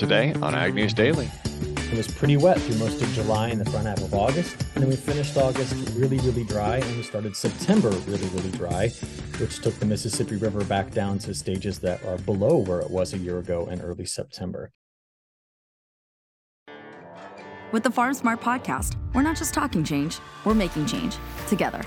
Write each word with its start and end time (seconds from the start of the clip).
today 0.00 0.32
on 0.40 0.54
Ag 0.54 0.74
News 0.74 0.94
Daily. 0.94 1.30
It 1.44 1.94
was 1.94 2.08
pretty 2.08 2.38
wet 2.38 2.58
through 2.58 2.78
most 2.78 3.02
of 3.02 3.12
July 3.12 3.50
and 3.50 3.60
the 3.60 3.70
front 3.70 3.86
half 3.86 3.98
of 3.98 4.14
August, 4.14 4.56
and 4.74 4.82
then 4.82 4.88
we 4.88 4.96
finished 4.96 5.36
August 5.36 5.74
really, 5.90 6.16
really 6.20 6.42
dry, 6.44 6.76
and 6.76 6.96
we 6.96 7.02
started 7.02 7.36
September 7.36 7.90
really, 7.90 8.26
really 8.28 8.50
dry, 8.52 8.88
which 9.38 9.60
took 9.60 9.74
the 9.74 9.84
Mississippi 9.84 10.36
River 10.36 10.64
back 10.64 10.90
down 10.92 11.18
to 11.18 11.34
stages 11.34 11.80
that 11.80 12.02
are 12.06 12.16
below 12.16 12.56
where 12.56 12.80
it 12.80 12.90
was 12.90 13.12
a 13.12 13.18
year 13.18 13.40
ago 13.40 13.66
in 13.66 13.82
early 13.82 14.06
September. 14.06 14.72
With 17.70 17.82
the 17.82 17.90
Farm 17.90 18.14
Smart 18.14 18.40
podcast, 18.40 18.96
we're 19.12 19.20
not 19.20 19.36
just 19.36 19.52
talking 19.52 19.84
change, 19.84 20.18
we're 20.46 20.54
making 20.54 20.86
change 20.86 21.16
together. 21.46 21.82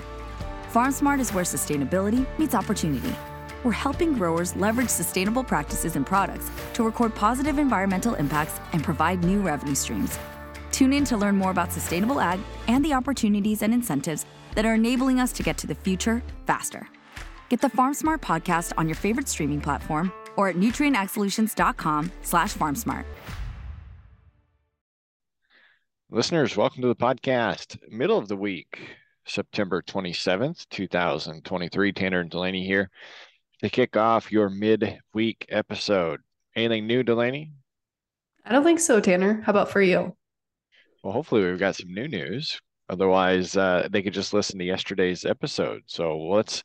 Farm 0.68 0.92
Smart 0.92 1.18
is 1.18 1.32
where 1.32 1.44
sustainability 1.44 2.24
meets 2.38 2.54
opportunity. 2.54 3.12
We're 3.64 3.72
helping 3.72 4.12
growers 4.12 4.54
leverage 4.56 4.90
sustainable 4.90 5.42
practices 5.42 5.96
and 5.96 6.06
products 6.06 6.50
to 6.74 6.82
record 6.82 7.14
positive 7.14 7.58
environmental 7.58 8.14
impacts 8.14 8.60
and 8.74 8.84
provide 8.84 9.24
new 9.24 9.40
revenue 9.40 9.74
streams. 9.74 10.18
Tune 10.70 10.92
in 10.92 11.04
to 11.06 11.16
learn 11.16 11.36
more 11.36 11.50
about 11.50 11.72
sustainable 11.72 12.20
ag 12.20 12.40
and 12.68 12.84
the 12.84 12.92
opportunities 12.92 13.62
and 13.62 13.72
incentives 13.72 14.26
that 14.54 14.66
are 14.66 14.74
enabling 14.74 15.18
us 15.18 15.32
to 15.32 15.42
get 15.42 15.56
to 15.56 15.66
the 15.66 15.74
future 15.74 16.22
faster. 16.46 16.86
Get 17.48 17.62
the 17.62 17.70
Farm 17.70 17.94
Smart 17.94 18.20
podcast 18.20 18.72
on 18.76 18.86
your 18.86 18.96
favorite 18.96 19.28
streaming 19.28 19.62
platform 19.62 20.12
or 20.36 20.48
at 20.48 20.56
nutrienagsolutions.com 20.56 22.12
slash 22.22 22.54
farmsmart. 22.54 23.04
Listeners, 26.10 26.54
welcome 26.54 26.82
to 26.82 26.88
the 26.88 26.94
podcast. 26.94 27.78
Middle 27.88 28.18
of 28.18 28.28
the 28.28 28.36
week, 28.36 28.78
September 29.24 29.80
27th, 29.80 30.66
2023. 30.68 31.92
Tanner 31.92 32.20
and 32.20 32.30
Delaney 32.30 32.66
here 32.66 32.90
to 33.64 33.70
kick 33.70 33.96
off 33.96 34.30
your 34.30 34.50
midweek 34.50 35.46
episode. 35.48 36.20
Anything 36.54 36.86
new, 36.86 37.02
Delaney? 37.02 37.50
I 38.44 38.52
don't 38.52 38.62
think 38.62 38.78
so, 38.78 39.00
Tanner. 39.00 39.40
How 39.40 39.50
about 39.50 39.70
for 39.70 39.80
you? 39.80 40.14
Well, 41.02 41.14
hopefully 41.14 41.44
we've 41.44 41.58
got 41.58 41.76
some 41.76 41.92
new 41.92 42.06
news. 42.06 42.60
Otherwise, 42.90 43.56
uh, 43.56 43.88
they 43.90 44.02
could 44.02 44.12
just 44.12 44.34
listen 44.34 44.58
to 44.58 44.64
yesterday's 44.66 45.24
episode. 45.24 45.80
So 45.86 46.18
let's 46.18 46.62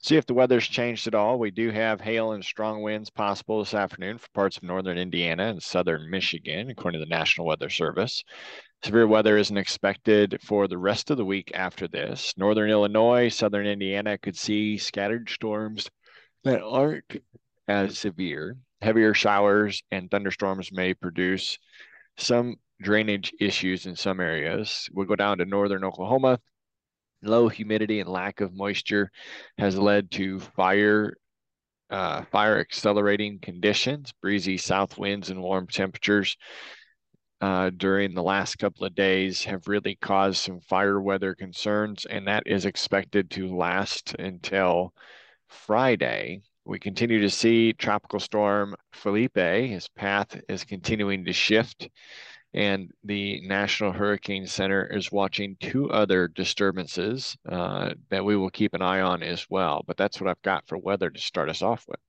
see 0.00 0.16
if 0.16 0.26
the 0.26 0.34
weather's 0.34 0.68
changed 0.68 1.06
at 1.06 1.14
all. 1.14 1.38
We 1.38 1.50
do 1.50 1.70
have 1.70 2.02
hail 2.02 2.32
and 2.32 2.44
strong 2.44 2.82
winds 2.82 3.08
possible 3.08 3.60
this 3.60 3.72
afternoon 3.72 4.18
for 4.18 4.28
parts 4.34 4.58
of 4.58 4.64
northern 4.64 4.98
Indiana 4.98 5.44
and 5.44 5.62
southern 5.62 6.10
Michigan, 6.10 6.68
according 6.68 7.00
to 7.00 7.06
the 7.06 7.08
National 7.08 7.46
Weather 7.46 7.70
Service. 7.70 8.22
Severe 8.84 9.06
weather 9.06 9.38
isn't 9.38 9.56
expected 9.56 10.38
for 10.42 10.68
the 10.68 10.76
rest 10.76 11.10
of 11.10 11.16
the 11.16 11.24
week 11.24 11.52
after 11.54 11.88
this. 11.88 12.34
Northern 12.36 12.68
Illinois, 12.68 13.30
southern 13.30 13.66
Indiana 13.66 14.18
could 14.18 14.36
see 14.36 14.76
scattered 14.76 15.30
storms 15.30 15.88
that 16.44 16.62
aren't 16.62 17.16
as 17.68 17.98
severe. 17.98 18.56
Heavier 18.80 19.14
showers 19.14 19.82
and 19.90 20.10
thunderstorms 20.10 20.70
may 20.70 20.94
produce 20.94 21.58
some 22.18 22.56
drainage 22.82 23.32
issues 23.40 23.86
in 23.86 23.96
some 23.96 24.20
areas. 24.20 24.88
We'll 24.92 25.06
go 25.06 25.16
down 25.16 25.38
to 25.38 25.44
northern 25.44 25.84
Oklahoma. 25.84 26.38
Low 27.22 27.48
humidity 27.48 28.00
and 28.00 28.08
lack 28.08 28.40
of 28.40 28.54
moisture 28.54 29.10
has 29.56 29.78
led 29.78 30.10
to 30.12 30.40
fire 30.40 31.14
uh, 31.90 32.24
fire 32.32 32.58
accelerating 32.58 33.38
conditions, 33.38 34.12
breezy 34.20 34.56
south 34.56 34.98
winds 34.98 35.30
and 35.30 35.40
warm 35.40 35.66
temperatures 35.66 36.36
uh, 37.40 37.70
during 37.76 38.14
the 38.14 38.22
last 38.22 38.56
couple 38.56 38.86
of 38.86 38.94
days 38.94 39.44
have 39.44 39.68
really 39.68 39.96
caused 39.96 40.38
some 40.38 40.60
fire 40.60 41.00
weather 41.00 41.34
concerns, 41.34 42.06
and 42.06 42.26
that 42.26 42.42
is 42.46 42.64
expected 42.64 43.30
to 43.30 43.54
last 43.54 44.14
until 44.18 44.94
Friday, 45.54 46.42
we 46.64 46.78
continue 46.78 47.20
to 47.20 47.30
see 47.30 47.72
Tropical 47.72 48.20
Storm 48.20 48.74
Philippe. 48.92 49.68
His 49.68 49.88
path 49.88 50.38
is 50.48 50.64
continuing 50.64 51.24
to 51.24 51.32
shift, 51.32 51.88
and 52.52 52.90
the 53.04 53.40
National 53.46 53.92
Hurricane 53.92 54.46
Center 54.46 54.86
is 54.86 55.12
watching 55.12 55.56
two 55.60 55.90
other 55.90 56.28
disturbances 56.28 57.36
uh, 57.48 57.94
that 58.10 58.24
we 58.24 58.36
will 58.36 58.50
keep 58.50 58.74
an 58.74 58.82
eye 58.82 59.00
on 59.00 59.22
as 59.22 59.46
well. 59.48 59.82
But 59.86 59.96
that's 59.96 60.20
what 60.20 60.28
I've 60.28 60.42
got 60.42 60.66
for 60.66 60.76
weather 60.76 61.10
to 61.10 61.20
start 61.20 61.48
us 61.48 61.62
off 61.62 61.84
with. 61.88 62.00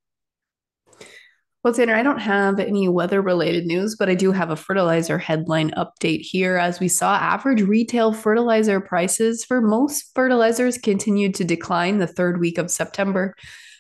Well, 1.66 1.74
Tanner, 1.74 1.96
I 1.96 2.04
don't 2.04 2.20
have 2.20 2.60
any 2.60 2.88
weather 2.90 3.24
related 3.24 3.66
news, 3.66 3.96
but 3.96 4.08
I 4.08 4.14
do 4.14 4.32
have 4.32 4.52
a 4.52 4.56
fertilizer 4.56 5.18
headline 5.18 5.72
update 5.72 6.20
here. 6.22 6.58
As 6.58 6.80
we 6.80 6.88
saw, 6.88 7.16
average 7.16 7.64
retail 7.64 8.14
fertilizer 8.14 8.80
prices 8.80 9.44
for 9.44 9.62
most 9.62 10.12
fertilizers 10.14 10.78
continued 10.78 11.34
to 11.34 11.44
decline 11.44 11.98
the 11.98 12.06
third 12.06 12.40
week 12.40 12.60
of 12.60 12.70
September, 12.70 13.36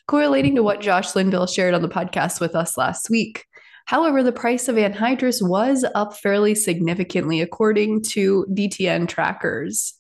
correlating 0.07 0.55
to 0.55 0.63
what 0.63 0.81
Josh 0.81 1.15
Linville 1.15 1.45
shared 1.45 1.75
on 1.75 1.83
the 1.83 1.87
podcast 1.87 2.41
with 2.41 2.55
us 2.55 2.75
last 2.75 3.11
week. 3.11 3.45
However, 3.85 4.23
the 4.23 4.31
price 4.31 4.67
of 4.67 4.77
anhydrous 4.77 5.47
was 5.47 5.85
up 5.93 6.17
fairly 6.17 6.55
significantly, 6.55 7.39
according 7.39 8.01
to 8.01 8.47
DTN 8.49 9.07
trackers. 9.07 9.93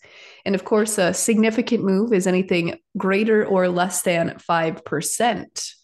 And 0.43 0.55
of 0.55 0.65
course, 0.65 0.97
a 0.97 1.13
significant 1.13 1.83
move 1.83 2.13
is 2.13 2.25
anything 2.25 2.79
greater 2.97 3.45
or 3.45 3.69
less 3.69 4.01
than 4.01 4.39
5%. 4.49 5.75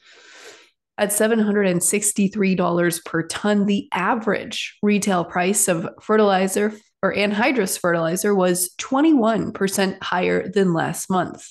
At 1.02 1.10
$763 1.10 3.06
per 3.06 3.24
ton, 3.24 3.66
the 3.66 3.90
average 3.92 4.78
retail 4.84 5.26
price 5.26 5.68
of 5.68 5.90
fertilizer 6.00 6.74
or 7.02 7.16
anhydrous 7.16 7.80
fertilizer 7.80 8.36
was 8.36 8.76
21% 8.78 9.98
higher 10.04 10.48
than 10.48 10.76
last 10.76 11.10
month. 11.10 11.48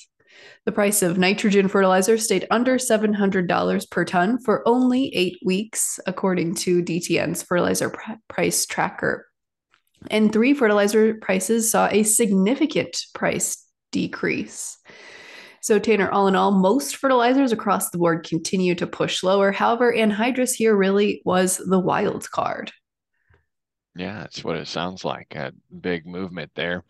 The 0.66 0.70
price 0.70 1.02
of 1.02 1.18
nitrogen 1.18 1.66
fertilizer 1.66 2.16
stayed 2.16 2.46
under 2.52 2.76
$700 2.76 3.90
per 3.90 4.04
ton 4.04 4.38
for 4.38 4.62
only 4.68 5.12
eight 5.16 5.38
weeks, 5.44 5.98
according 6.06 6.54
to 6.54 6.80
DTN's 6.80 7.42
fertilizer 7.42 7.90
pr- 7.90 8.12
price 8.28 8.66
tracker. 8.66 9.26
And 10.12 10.32
three 10.32 10.54
fertilizer 10.54 11.14
prices 11.14 11.72
saw 11.72 11.88
a 11.90 12.04
significant 12.04 12.96
price 13.14 13.66
decrease. 13.90 14.78
So, 15.60 15.78
Tanner, 15.78 16.10
all 16.10 16.26
in 16.26 16.36
all, 16.36 16.52
most 16.52 16.96
fertilizers 16.96 17.52
across 17.52 17.90
the 17.90 17.98
board 17.98 18.26
continue 18.26 18.74
to 18.76 18.86
push 18.86 19.22
lower. 19.22 19.52
However, 19.52 19.92
anhydrous 19.92 20.54
here 20.54 20.74
really 20.74 21.20
was 21.24 21.58
the 21.58 21.78
wild 21.78 22.30
card. 22.30 22.72
Yeah, 23.94 24.20
that's 24.20 24.42
what 24.42 24.56
it 24.56 24.68
sounds 24.68 25.04
like. 25.04 25.34
A 25.34 25.52
big 25.80 26.06
movement 26.06 26.52
there. 26.54 26.84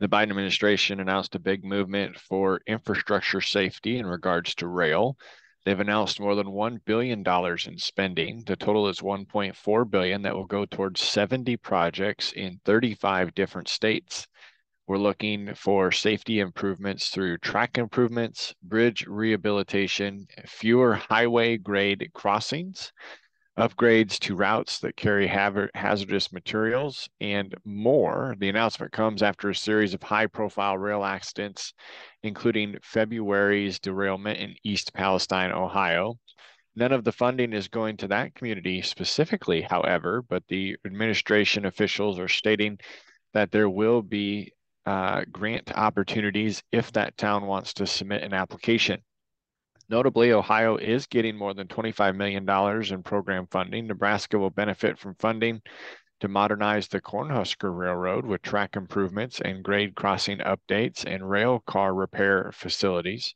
The 0.00 0.08
Biden 0.08 0.30
administration 0.30 1.00
announced 1.00 1.34
a 1.34 1.40
big 1.40 1.64
movement 1.64 2.18
for 2.18 2.60
infrastructure 2.66 3.40
safety 3.40 3.98
in 3.98 4.06
regards 4.06 4.54
to 4.56 4.66
rail. 4.66 5.16
They've 5.64 5.78
announced 5.78 6.18
more 6.18 6.34
than 6.34 6.46
$1 6.46 6.78
billion 6.86 7.24
in 7.26 7.78
spending. 7.78 8.42
The 8.46 8.56
total 8.56 8.88
is 8.88 9.00
1.4 9.00 9.90
billion 9.90 10.22
that 10.22 10.34
will 10.34 10.46
go 10.46 10.64
towards 10.64 11.00
70 11.02 11.56
projects 11.58 12.32
in 12.32 12.60
35 12.64 13.34
different 13.34 13.68
states. 13.68 14.26
We're 14.88 14.96
looking 14.96 15.54
for 15.54 15.92
safety 15.92 16.40
improvements 16.40 17.10
through 17.10 17.38
track 17.38 17.76
improvements, 17.76 18.54
bridge 18.62 19.06
rehabilitation, 19.06 20.26
fewer 20.46 20.94
highway 20.94 21.58
grade 21.58 22.10
crossings, 22.14 22.90
upgrades 23.58 24.18
to 24.20 24.34
routes 24.34 24.78
that 24.78 24.96
carry 24.96 25.26
hazardous 25.26 26.32
materials, 26.32 27.06
and 27.20 27.54
more. 27.66 28.34
The 28.38 28.48
announcement 28.48 28.90
comes 28.92 29.22
after 29.22 29.50
a 29.50 29.54
series 29.54 29.92
of 29.92 30.02
high 30.02 30.26
profile 30.26 30.78
rail 30.78 31.04
accidents, 31.04 31.74
including 32.22 32.78
February's 32.82 33.78
derailment 33.78 34.38
in 34.38 34.54
East 34.64 34.94
Palestine, 34.94 35.52
Ohio. 35.52 36.14
None 36.76 36.92
of 36.92 37.04
the 37.04 37.12
funding 37.12 37.52
is 37.52 37.68
going 37.68 37.98
to 37.98 38.08
that 38.08 38.34
community 38.34 38.80
specifically, 38.80 39.60
however, 39.60 40.22
but 40.22 40.44
the 40.48 40.76
administration 40.86 41.66
officials 41.66 42.18
are 42.18 42.26
stating 42.26 42.78
that 43.34 43.50
there 43.50 43.68
will 43.68 44.00
be 44.00 44.50
uh, 44.88 45.22
grant 45.30 45.70
opportunities 45.76 46.62
if 46.72 46.90
that 46.92 47.14
town 47.18 47.44
wants 47.44 47.74
to 47.74 47.86
submit 47.86 48.22
an 48.22 48.32
application. 48.32 48.98
Notably, 49.90 50.32
Ohio 50.32 50.76
is 50.76 51.06
getting 51.06 51.36
more 51.36 51.52
than 51.52 51.68
$25 51.68 52.16
million 52.16 52.48
in 52.90 53.02
program 53.02 53.46
funding. 53.50 53.86
Nebraska 53.86 54.38
will 54.38 54.48
benefit 54.48 54.98
from 54.98 55.14
funding 55.16 55.60
to 56.20 56.28
modernize 56.28 56.88
the 56.88 57.02
Cornhusker 57.02 57.70
Railroad 57.76 58.24
with 58.24 58.40
track 58.40 58.76
improvements 58.76 59.42
and 59.42 59.62
grade 59.62 59.94
crossing 59.94 60.38
updates 60.38 61.04
and 61.04 61.28
rail 61.28 61.62
car 61.66 61.92
repair 61.92 62.50
facilities. 62.54 63.34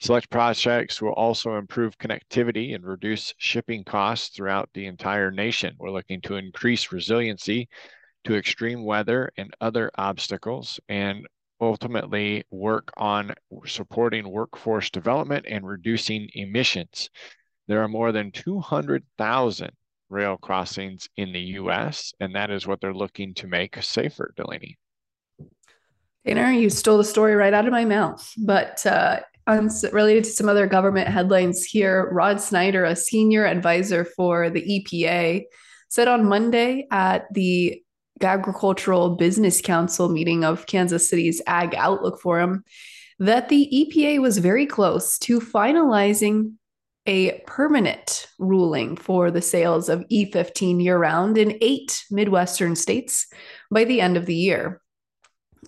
Select 0.00 0.28
projects 0.30 1.00
will 1.00 1.12
also 1.12 1.58
improve 1.58 1.96
connectivity 1.98 2.74
and 2.74 2.84
reduce 2.84 3.34
shipping 3.38 3.84
costs 3.84 4.34
throughout 4.34 4.68
the 4.74 4.86
entire 4.86 5.30
nation. 5.30 5.76
We're 5.78 5.92
looking 5.92 6.20
to 6.22 6.34
increase 6.34 6.90
resiliency 6.90 7.68
to 8.24 8.36
extreme 8.36 8.84
weather 8.84 9.32
and 9.36 9.54
other 9.60 9.90
obstacles, 9.96 10.80
and 10.88 11.26
ultimately 11.60 12.44
work 12.50 12.92
on 12.96 13.34
supporting 13.66 14.28
workforce 14.28 14.90
development 14.90 15.46
and 15.48 15.66
reducing 15.66 16.28
emissions. 16.34 17.10
There 17.66 17.82
are 17.82 17.88
more 17.88 18.12
than 18.12 18.30
200,000 18.32 19.70
rail 20.08 20.36
crossings 20.36 21.08
in 21.16 21.32
the 21.32 21.40
US, 21.40 22.12
and 22.20 22.34
that 22.34 22.50
is 22.50 22.66
what 22.66 22.80
they're 22.80 22.94
looking 22.94 23.34
to 23.34 23.46
make 23.46 23.82
safer, 23.82 24.32
Delaney. 24.36 24.78
Tanner, 26.26 26.52
you 26.52 26.70
stole 26.70 26.98
the 26.98 27.04
story 27.04 27.34
right 27.34 27.54
out 27.54 27.66
of 27.66 27.72
my 27.72 27.84
mouth. 27.84 28.32
But 28.38 28.84
uh, 28.86 29.20
related 29.92 30.24
to 30.24 30.30
some 30.30 30.48
other 30.48 30.66
government 30.66 31.08
headlines 31.08 31.64
here, 31.64 32.10
Rod 32.12 32.40
Snyder, 32.40 32.84
a 32.84 32.96
senior 32.96 33.46
advisor 33.46 34.04
for 34.04 34.50
the 34.50 34.62
EPA, 34.62 35.44
said 35.88 36.08
on 36.08 36.28
Monday 36.28 36.86
at 36.90 37.32
the 37.32 37.82
Agricultural 38.22 39.16
Business 39.16 39.60
Council 39.60 40.08
meeting 40.08 40.44
of 40.44 40.66
Kansas 40.66 41.08
City's 41.08 41.42
Ag 41.46 41.74
Outlook 41.74 42.20
Forum 42.20 42.64
that 43.18 43.48
the 43.48 43.68
EPA 43.72 44.20
was 44.20 44.38
very 44.38 44.66
close 44.66 45.18
to 45.18 45.40
finalizing 45.40 46.52
a 47.06 47.40
permanent 47.46 48.26
ruling 48.38 48.96
for 48.96 49.30
the 49.30 49.42
sales 49.42 49.88
of 49.88 50.06
E15 50.08 50.82
year 50.82 50.98
round 50.98 51.38
in 51.38 51.56
eight 51.60 52.04
Midwestern 52.10 52.76
states 52.76 53.26
by 53.70 53.84
the 53.84 54.00
end 54.00 54.16
of 54.16 54.26
the 54.26 54.34
year. 54.34 54.80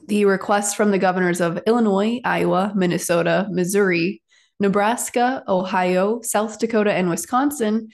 The 0.06 0.26
request 0.26 0.76
from 0.76 0.90
the 0.90 0.98
governors 0.98 1.40
of 1.40 1.60
Illinois, 1.66 2.20
Iowa, 2.24 2.72
Minnesota, 2.76 3.48
Missouri, 3.50 4.22
Nebraska, 4.60 5.42
Ohio, 5.48 6.20
South 6.22 6.58
Dakota, 6.58 6.92
and 6.92 7.08
Wisconsin 7.08 7.88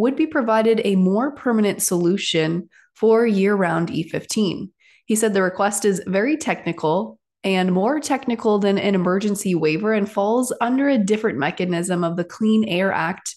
would 0.00 0.16
be 0.16 0.26
provided 0.26 0.80
a 0.84 0.96
more 0.96 1.30
permanent 1.32 1.82
solution 1.82 2.68
for 2.94 3.26
year 3.26 3.54
round 3.54 3.88
E15. 3.88 4.70
He 5.04 5.14
said 5.14 5.34
the 5.34 5.42
request 5.42 5.84
is 5.84 6.02
very 6.06 6.36
technical 6.36 7.18
and 7.44 7.72
more 7.72 8.00
technical 8.00 8.58
than 8.58 8.78
an 8.78 8.94
emergency 8.94 9.54
waiver 9.54 9.92
and 9.92 10.10
falls 10.10 10.52
under 10.60 10.88
a 10.88 10.98
different 10.98 11.38
mechanism 11.38 12.02
of 12.04 12.16
the 12.16 12.24
Clean 12.24 12.64
Air 12.64 12.92
Act, 12.92 13.34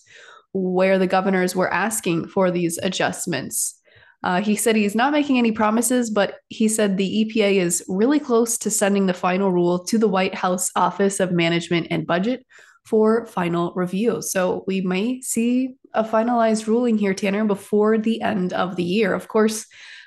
where 0.53 0.97
the 0.97 1.07
governors 1.07 1.55
were 1.55 1.73
asking 1.73 2.27
for 2.27 2.51
these 2.51 2.77
adjustments. 2.79 3.79
Uh, 4.23 4.41
he 4.41 4.55
said 4.55 4.75
he's 4.75 4.95
not 4.95 5.11
making 5.11 5.37
any 5.37 5.51
promises, 5.51 6.09
but 6.09 6.35
he 6.47 6.69
said 6.69 6.95
the 6.95 7.25
EPA 7.25 7.55
is 7.55 7.83
really 7.89 8.19
close 8.19 8.57
to 8.57 8.69
sending 8.69 9.05
the 9.05 9.13
final 9.13 9.51
rule 9.51 9.83
to 9.83 9.97
the 9.97 10.07
White 10.07 10.35
House 10.35 10.69
Office 10.77 11.19
of 11.19 11.33
Management 11.33 11.87
and 11.89 12.07
Budget 12.07 12.45
for 12.85 13.25
final 13.25 13.73
review. 13.75 14.21
So 14.21 14.63
we 14.65 14.81
may 14.81 15.19
see 15.21 15.75
a 15.93 16.03
finalized 16.03 16.67
ruling 16.67 16.97
here, 16.97 17.13
Tanner, 17.13 17.45
before 17.45 17.97
the 17.97 18.21
end 18.21 18.53
of 18.53 18.75
the 18.75 18.83
year. 18.83 19.13
Of 19.13 19.27
course, 19.27 19.65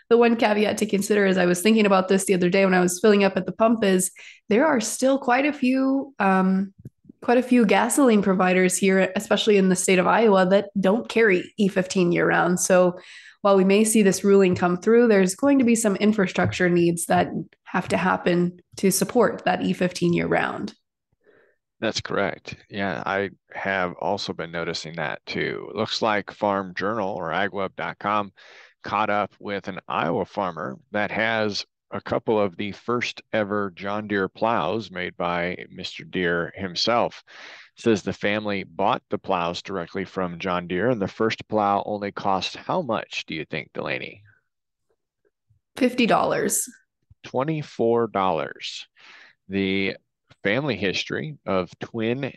the 0.08 0.16
one 0.16 0.36
caveat 0.36 0.78
to 0.78 0.86
consider 0.86 1.26
as 1.26 1.38
I 1.38 1.46
was 1.46 1.62
thinking 1.62 1.86
about 1.86 2.08
this 2.08 2.24
the 2.24 2.34
other 2.34 2.48
day 2.48 2.64
when 2.64 2.74
I 2.74 2.80
was 2.80 3.00
filling 3.00 3.24
up 3.24 3.36
at 3.36 3.46
the 3.46 3.52
pump 3.52 3.82
is 3.82 4.10
there 4.48 4.66
are 4.66 4.80
still 4.80 5.18
quite 5.18 5.46
a 5.46 5.52
few 5.52 6.14
um, 6.18 6.72
quite 7.22 7.38
a 7.38 7.42
few 7.42 7.66
gasoline 7.66 8.22
providers 8.22 8.76
here, 8.76 9.10
especially 9.16 9.56
in 9.56 9.68
the 9.68 9.74
state 9.74 9.98
of 9.98 10.06
Iowa, 10.06 10.46
that 10.46 10.70
don't 10.80 11.08
carry 11.08 11.52
E15 11.58 12.12
year 12.12 12.28
round. 12.28 12.60
So 12.60 13.00
while 13.40 13.56
we 13.56 13.64
may 13.64 13.82
see 13.84 14.02
this 14.02 14.22
ruling 14.22 14.54
come 14.54 14.76
through, 14.76 15.08
there's 15.08 15.34
going 15.34 15.58
to 15.58 15.64
be 15.64 15.74
some 15.74 15.96
infrastructure 15.96 16.70
needs 16.70 17.06
that 17.06 17.28
have 17.64 17.88
to 17.88 17.96
happen 17.96 18.60
to 18.76 18.92
support 18.92 19.44
that 19.44 19.60
E15 19.60 20.14
year 20.14 20.26
round. 20.26 20.74
That's 21.86 22.00
correct. 22.00 22.56
Yeah, 22.68 23.00
I 23.06 23.30
have 23.52 23.94
also 24.00 24.32
been 24.32 24.50
noticing 24.50 24.96
that 24.96 25.24
too. 25.24 25.70
Looks 25.72 26.02
like 26.02 26.32
Farm 26.32 26.74
Journal 26.74 27.10
or 27.10 27.30
agweb.com 27.30 28.32
caught 28.82 29.08
up 29.08 29.32
with 29.38 29.68
an 29.68 29.78
Iowa 29.86 30.24
farmer 30.24 30.78
that 30.90 31.12
has 31.12 31.64
a 31.92 32.00
couple 32.00 32.40
of 32.40 32.56
the 32.56 32.72
first 32.72 33.22
ever 33.32 33.70
John 33.70 34.08
Deere 34.08 34.28
plows 34.28 34.90
made 34.90 35.16
by 35.16 35.64
Mr. 35.72 36.10
Deere 36.10 36.52
himself. 36.56 37.22
It 37.76 37.82
says 37.82 38.02
the 38.02 38.12
family 38.12 38.64
bought 38.64 39.04
the 39.08 39.18
plows 39.18 39.62
directly 39.62 40.04
from 40.04 40.40
John 40.40 40.66
Deere, 40.66 40.90
and 40.90 41.00
the 41.00 41.06
first 41.06 41.46
plow 41.46 41.84
only 41.86 42.10
cost 42.10 42.56
how 42.56 42.82
much, 42.82 43.26
do 43.26 43.34
you 43.36 43.44
think, 43.44 43.70
Delaney? 43.72 44.24
$50. 45.76 46.68
$24. 47.24 48.86
The 49.48 49.96
family 50.46 50.76
history 50.76 51.37
of 51.44 51.76
twin 51.81 52.32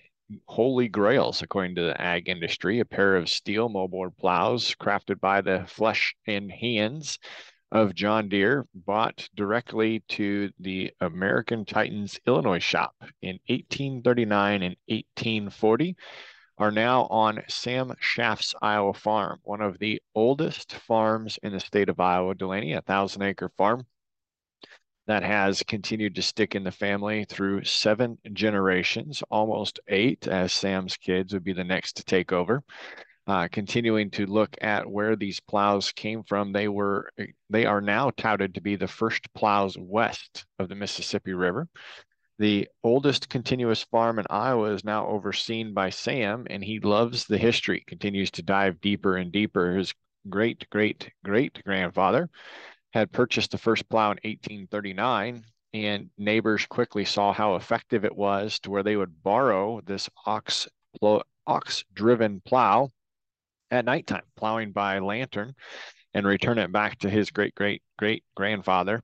holy 0.47 0.87
grails, 0.87 1.43
according 1.43 1.75
to 1.75 1.83
the 1.83 2.01
ag 2.01 2.27
industry, 2.27 2.79
a 2.79 2.85
pair 2.85 3.15
of 3.15 3.29
steel 3.29 3.69
moldboard 3.69 4.17
plows 4.17 4.73
crafted 4.81 5.19
by 5.19 5.41
the 5.41 5.63
flesh 5.67 6.15
and 6.25 6.51
hands 6.51 7.19
of 7.71 7.93
John 7.93 8.27
Deere, 8.27 8.65
bought 8.73 9.29
directly 9.35 10.03
to 10.09 10.49
the 10.59 10.91
American 10.99 11.65
Titans 11.65 12.19
Illinois 12.25 12.57
shop 12.57 12.95
in 13.21 13.37
1839 13.45 14.63
and 14.63 14.75
1840, 14.87 15.95
are 16.57 16.71
now 16.71 17.05
on 17.11 17.43
Sam 17.47 17.93
Schaff's 17.99 18.55
Iowa 18.59 18.95
farm, 18.95 19.39
one 19.43 19.61
of 19.61 19.77
the 19.77 20.01
oldest 20.15 20.73
farms 20.73 21.37
in 21.43 21.51
the 21.51 21.59
state 21.59 21.89
of 21.89 21.99
Iowa, 21.99 22.33
Delaney, 22.33 22.73
a 22.73 22.81
thousand 22.81 23.21
acre 23.21 23.51
farm 23.55 23.85
that 25.09 25.23
has 25.23 25.63
continued 25.63 26.13
to 26.13 26.21
stick 26.21 26.53
in 26.53 26.63
the 26.63 26.71
family 26.71 27.25
through 27.27 27.63
seven 27.63 28.15
generations, 28.31 29.23
almost 29.31 29.79
eight, 29.87 30.27
as 30.27 30.53
Sam's 30.53 30.97
kids 30.97 31.33
would 31.33 31.43
be 31.43 31.51
the 31.51 31.63
next 31.63 31.93
to 31.93 32.03
take 32.03 32.31
over. 32.31 32.63
Uh, 33.25 33.47
continuing 33.51 34.11
to 34.11 34.27
look 34.27 34.55
at 34.61 34.87
where 34.87 35.15
these 35.15 35.39
plows 35.39 35.91
came 35.91 36.21
from, 36.21 36.51
they 36.51 36.67
were 36.67 37.09
they 37.49 37.65
are 37.65 37.81
now 37.81 38.11
touted 38.17 38.53
to 38.53 38.61
be 38.61 38.75
the 38.75 38.87
first 38.87 39.33
plows 39.33 39.75
west 39.79 40.45
of 40.59 40.69
the 40.69 40.75
Mississippi 40.75 41.33
River. 41.33 41.67
The 42.37 42.67
oldest 42.83 43.29
continuous 43.29 43.81
farm 43.85 44.19
in 44.19 44.27
Iowa 44.29 44.75
is 44.75 44.83
now 44.83 45.07
overseen 45.07 45.73
by 45.73 45.89
Sam, 45.89 46.45
and 46.51 46.63
he 46.63 46.79
loves 46.79 47.25
the 47.25 47.39
history. 47.39 47.83
Continues 47.87 48.29
to 48.31 48.43
dive 48.43 48.79
deeper 48.79 49.17
and 49.17 49.31
deeper. 49.31 49.75
His 49.75 49.91
great 50.29 50.69
great 50.69 51.09
great 51.23 51.63
grandfather 51.63 52.29
had 52.93 53.11
purchased 53.11 53.51
the 53.51 53.57
first 53.57 53.87
plow 53.89 54.11
in 54.11 54.17
1839 54.23 55.43
and 55.73 56.09
neighbors 56.17 56.65
quickly 56.65 57.05
saw 57.05 57.31
how 57.31 57.55
effective 57.55 58.03
it 58.03 58.15
was 58.15 58.59
to 58.59 58.71
where 58.71 58.83
they 58.83 58.95
would 58.95 59.21
borrow 59.23 59.81
this 59.81 60.09
ox 60.25 60.67
ox 61.45 61.83
driven 61.93 62.41
plow 62.41 62.89
at 63.69 63.85
nighttime 63.85 64.23
plowing 64.35 64.71
by 64.71 64.97
lantern 64.97 65.53
and 66.13 66.25
return 66.25 66.57
it 66.57 66.71
back 66.71 66.97
to 66.97 67.09
his 67.09 67.29
great 67.29 67.53
great 67.53 67.83
great 67.97 68.23
grandfather 68.35 69.03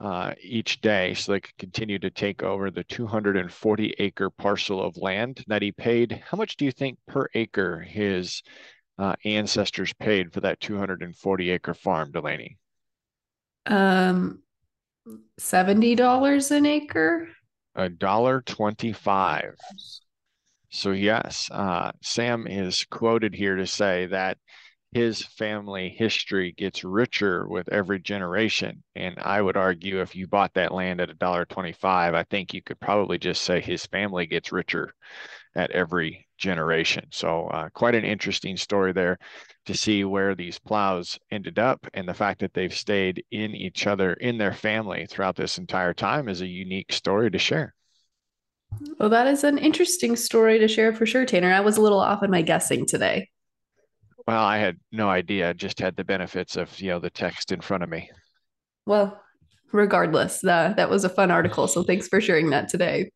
uh, 0.00 0.32
each 0.40 0.80
day 0.80 1.12
so 1.14 1.32
they 1.32 1.40
could 1.40 1.56
continue 1.58 1.98
to 1.98 2.10
take 2.10 2.42
over 2.42 2.70
the 2.70 2.84
240 2.84 3.94
acre 3.98 4.30
parcel 4.30 4.80
of 4.80 4.96
land 4.96 5.42
that 5.48 5.60
he 5.60 5.72
paid. 5.72 6.22
How 6.30 6.38
much 6.38 6.56
do 6.56 6.64
you 6.64 6.70
think 6.70 6.98
per 7.08 7.26
acre 7.34 7.80
his 7.80 8.42
uh, 8.98 9.16
ancestors 9.24 9.92
paid 9.94 10.32
for 10.32 10.40
that 10.40 10.60
240 10.60 11.50
acre 11.50 11.74
farm 11.74 12.12
delaney 12.12 12.56
um, 13.68 14.42
seventy 15.38 15.94
dollars 15.94 16.50
an 16.50 16.66
acre. 16.66 17.28
A 17.76 17.88
dollar 17.88 18.42
twenty-five. 18.42 19.54
So 20.70 20.90
yes, 20.90 21.48
uh, 21.50 21.92
Sam 22.02 22.46
is 22.46 22.84
quoted 22.90 23.34
here 23.34 23.56
to 23.56 23.66
say 23.66 24.06
that 24.06 24.38
his 24.92 25.22
family 25.22 25.94
history 25.96 26.54
gets 26.56 26.82
richer 26.82 27.46
with 27.46 27.68
every 27.68 28.00
generation. 28.00 28.82
And 28.96 29.18
I 29.18 29.40
would 29.40 29.56
argue 29.56 30.00
if 30.00 30.16
you 30.16 30.26
bought 30.26 30.54
that 30.54 30.72
land 30.72 31.00
at 31.00 31.10
a 31.10 31.14
dollar 31.14 31.44
twenty-five, 31.44 32.14
I 32.14 32.24
think 32.24 32.52
you 32.52 32.62
could 32.62 32.80
probably 32.80 33.18
just 33.18 33.42
say 33.42 33.60
his 33.60 33.86
family 33.86 34.26
gets 34.26 34.50
richer 34.50 34.92
at 35.54 35.70
every 35.70 36.26
generation. 36.38 37.04
So 37.10 37.48
uh, 37.48 37.68
quite 37.70 37.94
an 37.94 38.04
interesting 38.04 38.56
story 38.56 38.92
there 38.92 39.18
to 39.66 39.74
see 39.74 40.04
where 40.04 40.34
these 40.34 40.58
plows 40.58 41.18
ended 41.30 41.58
up 41.58 41.86
and 41.94 42.08
the 42.08 42.14
fact 42.14 42.40
that 42.40 42.54
they've 42.54 42.72
stayed 42.72 43.24
in 43.30 43.54
each 43.54 43.86
other 43.86 44.14
in 44.14 44.38
their 44.38 44.54
family 44.54 45.06
throughout 45.06 45.36
this 45.36 45.58
entire 45.58 45.92
time 45.92 46.28
is 46.28 46.40
a 46.40 46.46
unique 46.46 46.92
story 46.92 47.30
to 47.30 47.38
share. 47.38 47.74
Well, 48.98 49.08
that 49.10 49.26
is 49.26 49.44
an 49.44 49.58
interesting 49.58 50.14
story 50.14 50.58
to 50.58 50.68
share 50.68 50.92
for 50.92 51.06
sure, 51.06 51.24
Tanner. 51.24 51.52
I 51.52 51.60
was 51.60 51.76
a 51.76 51.82
little 51.82 52.00
off 52.00 52.22
in 52.22 52.30
my 52.30 52.42
guessing 52.42 52.86
today. 52.86 53.28
Well, 54.26 54.44
I 54.44 54.58
had 54.58 54.76
no 54.92 55.08
idea, 55.08 55.48
I 55.48 55.52
just 55.54 55.80
had 55.80 55.96
the 55.96 56.04
benefits 56.04 56.56
of, 56.56 56.78
you 56.78 56.90
know, 56.90 56.98
the 56.98 57.10
text 57.10 57.50
in 57.50 57.62
front 57.62 57.82
of 57.82 57.88
me. 57.88 58.10
Well, 58.84 59.20
regardless, 59.72 60.40
that 60.42 60.76
that 60.76 60.90
was 60.90 61.04
a 61.04 61.08
fun 61.08 61.30
article. 61.30 61.66
So 61.66 61.82
thanks 61.82 62.08
for 62.08 62.20
sharing 62.20 62.50
that 62.50 62.68
today. 62.68 63.10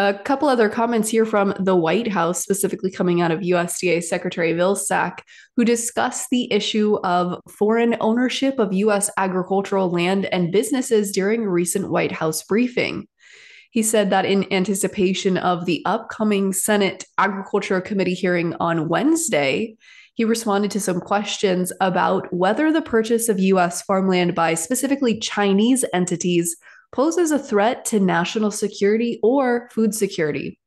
A 0.00 0.14
couple 0.14 0.48
other 0.48 0.70
comments 0.70 1.10
here 1.10 1.26
from 1.26 1.52
the 1.58 1.76
White 1.76 2.08
House, 2.08 2.42
specifically 2.42 2.90
coming 2.90 3.20
out 3.20 3.30
of 3.30 3.40
USDA 3.40 4.02
Secretary 4.02 4.54
Vilsack, 4.54 5.18
who 5.56 5.64
discussed 5.66 6.28
the 6.30 6.50
issue 6.50 6.96
of 7.04 7.38
foreign 7.50 7.98
ownership 8.00 8.58
of 8.58 8.72
U.S. 8.72 9.10
agricultural 9.18 9.90
land 9.90 10.24
and 10.24 10.50
businesses 10.50 11.12
during 11.12 11.42
a 11.42 11.50
recent 11.50 11.90
White 11.90 12.12
House 12.12 12.42
briefing. 12.44 13.08
He 13.72 13.82
said 13.82 14.08
that 14.08 14.24
in 14.24 14.50
anticipation 14.50 15.36
of 15.36 15.66
the 15.66 15.82
upcoming 15.84 16.54
Senate 16.54 17.04
Agriculture 17.18 17.82
Committee 17.82 18.14
hearing 18.14 18.54
on 18.58 18.88
Wednesday, 18.88 19.76
he 20.14 20.24
responded 20.24 20.70
to 20.70 20.80
some 20.80 21.00
questions 21.00 21.74
about 21.78 22.32
whether 22.32 22.72
the 22.72 22.80
purchase 22.80 23.28
of 23.28 23.38
U.S. 23.38 23.82
farmland 23.82 24.34
by 24.34 24.54
specifically 24.54 25.18
Chinese 25.18 25.84
entities 25.92 26.56
poses 26.92 27.30
a 27.30 27.38
threat 27.38 27.84
to 27.86 28.00
national 28.00 28.50
security 28.50 29.20
or 29.22 29.68
food 29.72 29.94
security. 29.94 30.58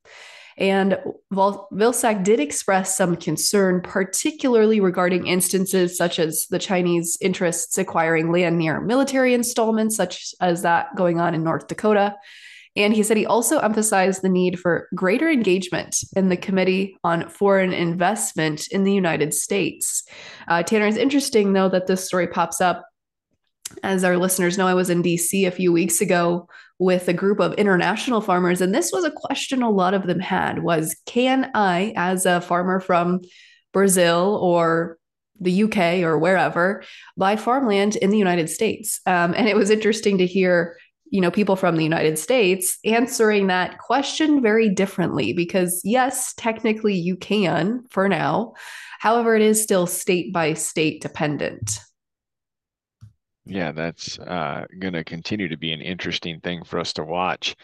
And 0.56 1.00
Vilsack 1.34 2.24
did 2.24 2.40
express 2.40 2.96
some 2.96 3.16
concern, 3.16 3.82
particularly 3.82 4.80
regarding 4.80 5.26
instances 5.26 5.98
such 5.98 6.20
as 6.20 6.46
the 6.52 6.60
Chinese 6.60 7.18
interests 7.22 7.76
acquiring 7.80 8.32
land 8.32 8.60
near 8.60 8.80
military 8.80 9.34
installments, 9.34 9.96
such 9.96 10.34
as 10.40 10.62
that 10.62 10.96
going 10.96 11.20
on 11.20 11.34
in 11.34 11.44
North 11.44 11.68
Dakota, 11.68 12.16
And 12.76 12.94
he 12.94 13.04
said 13.04 13.18
he 13.18 13.26
also 13.26 13.60
emphasized 13.60 14.22
the 14.22 14.30
need 14.30 14.60
for 14.60 14.90
greater 14.96 15.30
engagement 15.30 15.96
in 16.16 16.30
the 16.30 16.38
Committee 16.38 16.98
on 17.04 17.30
Foreign 17.30 17.72
Investment 17.72 18.68
in 18.70 18.84
the 18.84 18.94
United 18.94 19.34
States. 19.34 20.04
Uh, 20.48 20.64
Tanner, 20.64 20.88
it's 20.88 20.98
interesting, 20.98 21.54
though, 21.54 21.70
that 21.70 21.86
this 21.86 22.06
story 22.06 22.28
pops 22.28 22.62
up. 22.62 22.84
As 23.82 24.04
our 24.04 24.18
listeners 24.18 24.58
know, 24.58 24.68
I 24.68 24.74
was 24.74 24.90
in 24.90 25.04
DC 25.04 25.48
a 25.48 25.52
few 25.52 25.72
weeks 25.72 26.02
ago 26.02 26.48
with 26.80 27.08
a 27.08 27.14
group 27.14 27.40
of 27.40 27.54
international 27.54 28.22
farmers, 28.22 28.62
and 28.62 28.74
this 28.74 28.92
was 28.92 29.04
a 29.04 29.12
question 29.12 29.62
a 29.62 29.70
lot 29.70 29.94
of 29.94 30.08
them 30.08 30.20
had 30.20 30.64
was, 30.64 30.96
can 31.06 31.50
I, 31.54 31.94
as 31.96 32.26
a 32.26 32.42
farmer 32.42 32.80
from 32.80 33.22
Brazil 33.74 34.40
or 34.42 34.98
the 35.40 35.64
UK 35.64 36.04
or 36.04 36.18
wherever 36.18 36.84
buy 37.18 37.36
farmland 37.36 37.96
in 37.98 38.10
the 38.10 38.18
United 38.18 38.50
States. 38.50 39.00
Um, 39.06 39.34
and 39.36 39.48
it 39.48 39.56
was 39.56 39.70
interesting 39.70 40.18
to 40.20 40.26
hear, 40.26 40.78
you 41.10 41.22
know, 41.22 41.32
people 41.32 41.56
from 41.56 41.76
the 41.76 41.84
United 41.84 42.18
States 42.18 42.78
answering 42.86 43.48
that 43.48 43.80
question 43.80 44.42
very 44.42 44.70
differently 44.70 45.34
because 45.34 45.82
yes, 45.84 46.34
technically 46.38 46.96
you 46.96 47.16
can 47.16 47.84
for 47.90 48.08
now. 48.08 48.54
However, 49.00 49.36
it 49.36 49.42
is 49.42 49.62
still 49.62 49.86
state 49.86 50.32
by 50.32 50.54
state 50.54 51.02
dependent. 51.02 51.80
Yeah, 53.46 53.74
that's 53.74 54.18
uh, 54.20 54.66
going 54.80 54.94
to 54.94 55.04
continue 55.04 55.50
to 55.50 55.58
be 55.58 55.74
an 55.74 55.82
interesting 55.82 56.40
thing 56.40 56.64
for 56.64 56.80
us 56.80 56.94
to 56.94 57.04
watch 57.04 57.56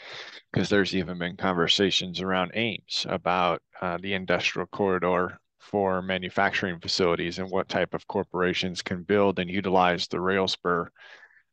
because 0.52 0.68
there's 0.70 0.94
even 0.94 1.18
been 1.20 1.38
conversations 1.38 2.22
around 2.22 2.52
Ames 2.54 3.06
about 3.08 3.62
uh, 3.82 3.98
the 4.02 4.14
industrial 4.14 4.68
corridor 4.68 5.40
for 5.60 6.02
manufacturing 6.02 6.80
facilities 6.80 7.40
and 7.40 7.50
what 7.50 7.70
type 7.70 7.94
of 7.94 8.08
corporations 8.08 8.82
can 8.82 9.04
build 9.04 9.40
and 9.40 9.50
utilize 9.50 10.08
the 10.08 10.20
rail 10.20 10.48
spur 10.50 10.90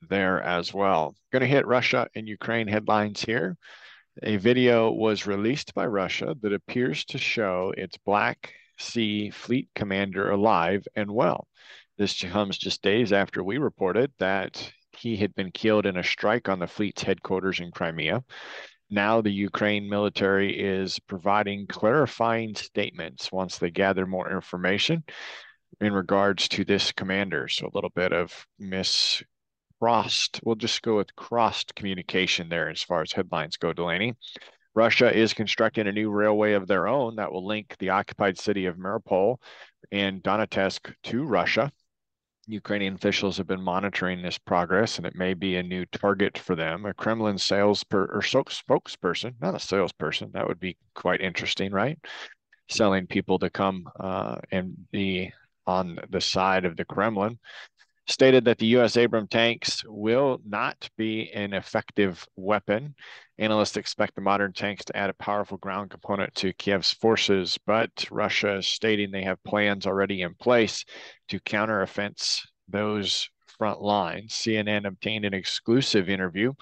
there 0.09 0.43
as 0.43 0.75
well. 0.75 1.15
Going 1.31 1.43
to 1.43 1.47
hit 1.47 1.67
Russia 1.67 2.09
and 2.17 2.27
Ukraine 2.27 2.67
headlines 2.67 3.23
here. 3.23 3.57
A 4.25 4.37
video 4.39 4.91
was 4.91 5.27
released 5.27 5.73
by 5.75 5.87
Russia 5.87 6.35
that 6.41 6.53
appears 6.53 7.05
to 7.07 7.19
show 7.19 7.73
its 7.77 7.97
Black 7.99 8.55
Sea 8.79 9.31
Fleet 9.31 9.69
commander 9.75 10.31
alive 10.31 10.87
and 10.97 11.11
well. 11.11 11.47
This 11.99 12.21
comes 12.21 12.59
just 12.59 12.83
days 12.83 13.13
after 13.13 13.43
we 13.43 13.59
reported 13.59 14.13
that 14.19 14.73
he 14.99 15.17
had 15.17 15.35
been 15.35 15.51
killed 15.51 15.87
in 15.87 15.97
a 15.97 16.05
strike 16.05 16.49
on 16.49 16.59
the 16.59 16.67
fleet's 16.67 17.03
headquarters 17.03 17.61
in 17.61 17.71
Crimea 17.71 18.23
now 18.91 19.21
the 19.21 19.31
Ukraine 19.31 19.89
military 19.89 20.59
is 20.59 20.99
providing 21.01 21.67
clarifying 21.67 22.55
statements 22.55 23.33
once 23.33 23.59
they 23.59 23.71
gather 23.71 24.07
more 24.07 24.31
information 24.31 25.03
in 25.81 25.93
regards 25.93 26.49
to 26.49 26.65
this 26.65 26.93
commander. 26.93 27.49
So 27.49 27.67
a 27.67 27.75
little 27.75 27.91
bit 27.91 28.13
of 28.13 28.47
miscrossed, 28.61 30.41
we'll 30.45 30.55
just 30.55 30.83
go 30.83 30.97
with 30.97 31.17
crossed 31.17 31.75
communication 31.75 32.49
there 32.49 32.69
as 32.69 32.83
far 32.83 33.03
as 33.03 33.13
headlines 33.13 33.57
go, 33.57 33.73
Delaney. 33.73 34.15
Russia 34.75 35.13
is 35.13 35.35
constructing 35.35 35.89
a 35.89 35.93
new 35.93 36.11
railway 36.11 36.53
of 36.53 36.67
their 36.67 36.87
own 36.87 37.17
that 37.17 37.33
will 37.33 37.47
link 37.47 37.75
the 37.79 37.91
occupied 37.91 38.39
city 38.39 38.67
of 38.67 38.77
Mariupol 38.77 39.39
and 39.91 40.23
Donetsk 40.23 40.95
to 41.05 41.25
Russia. 41.25 41.73
Ukrainian 42.47 42.95
officials 42.95 43.37
have 43.37 43.47
been 43.47 43.61
monitoring 43.61 44.23
this 44.23 44.39
progress, 44.39 44.99
and 44.99 45.07
it 45.07 45.17
may 45.17 45.35
be 45.35 45.57
a 45.57 45.63
new 45.63 45.85
target 45.87 46.39
for 46.39 46.55
them. 46.55 46.87
A 46.87 46.95
Kremlin 46.95 47.39
sales 47.39 47.83
per, 47.83 48.05
or 48.05 48.21
spokesperson, 48.21 49.35
not 49.41 49.57
a 49.57 49.59
salesperson, 49.59 50.31
that 50.33 50.47
would 50.47 50.61
be 50.61 50.77
quite 50.95 51.21
interesting, 51.21 51.73
right? 51.73 51.99
Selling 52.69 53.07
people 53.07 53.39
to 53.41 53.51
come 53.51 53.89
uh, 53.99 54.37
and 54.53 54.75
be 54.93 55.33
on 55.67 55.99
the 56.11 56.21
side 56.21 56.65
of 56.65 56.77
the 56.77 56.85
Kremlin 56.85 57.39
stated 58.07 58.45
that 58.45 58.59
the 58.59 58.67
U.S. 58.67 58.97
Abram 58.97 59.27
tanks 59.27 59.83
will 59.87 60.41
not 60.47 60.89
be 60.97 61.31
an 61.33 61.53
effective 61.53 62.27
weapon. 62.37 62.95
Analysts 63.39 63.77
expect 63.77 64.15
the 64.15 64.21
modern 64.21 64.53
tanks 64.53 64.85
to 64.87 64.97
add 64.97 65.11
a 65.11 65.15
powerful 65.15 65.59
ground 65.59 65.91
component 65.91 66.35
to 66.37 66.53
Kiev's 66.55 66.93
forces, 66.93 67.59
but 67.67 67.91
Russia 68.11 68.57
is 68.57 68.67
stating 68.67 69.11
they 69.11 69.25
have 69.25 69.43
plans 69.45 69.87
already 69.87 70.23
in 70.23 70.35
place 70.35 70.85
to 71.29 71.41
counteroffense 71.41 72.41
those 72.69 73.29
front 73.59 73.81
lines. 73.81 74.33
CNN 74.33 74.87
obtained 74.87 75.25
an 75.25 75.35
exclusive 75.35 76.09
interview 76.09 76.53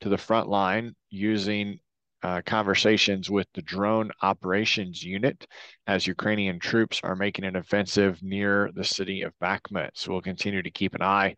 to 0.00 0.08
the 0.08 0.18
front 0.18 0.48
line 0.48 0.94
using 1.10 1.78
uh, 2.24 2.40
conversations 2.46 3.28
with 3.30 3.46
the 3.52 3.60
drone 3.60 4.10
operations 4.22 5.04
unit 5.04 5.46
as 5.86 6.06
Ukrainian 6.06 6.58
troops 6.58 6.98
are 7.04 7.14
making 7.14 7.44
an 7.44 7.54
offensive 7.54 8.22
near 8.22 8.70
the 8.74 8.82
city 8.82 9.20
of 9.20 9.38
Bakhmut. 9.42 9.90
So 9.92 10.10
we'll 10.10 10.22
continue 10.22 10.62
to 10.62 10.70
keep 10.70 10.94
an 10.94 11.02
eye 11.02 11.36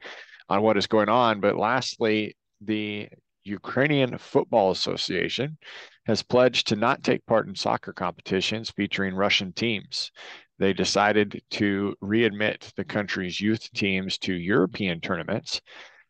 on 0.49 0.63
what 0.63 0.77
is 0.77 0.87
going 0.87 1.09
on. 1.09 1.41
But 1.41 1.57
lastly, 1.57 2.37
the 2.61 3.09
Ukrainian 3.43 4.17
Football 4.17 4.71
Association 4.71 5.59
has 6.07 6.23
pledged 6.23 6.69
to 6.69 6.77
not 6.77 7.03
take 7.03 7.27
part 7.27 7.49
in 7.49 7.57
soccer 7.57 7.93
competitions 7.93 8.71
featuring 8.71 9.17
Russian 9.17 9.53
teams. 9.53 10.13
They 10.61 10.73
decided 10.73 11.43
to 11.53 11.97
readmit 12.01 12.73
the 12.77 12.85
country's 12.85 13.41
youth 13.41 13.69
teams 13.73 14.19
to 14.19 14.35
European 14.35 15.01
tournaments 15.01 15.61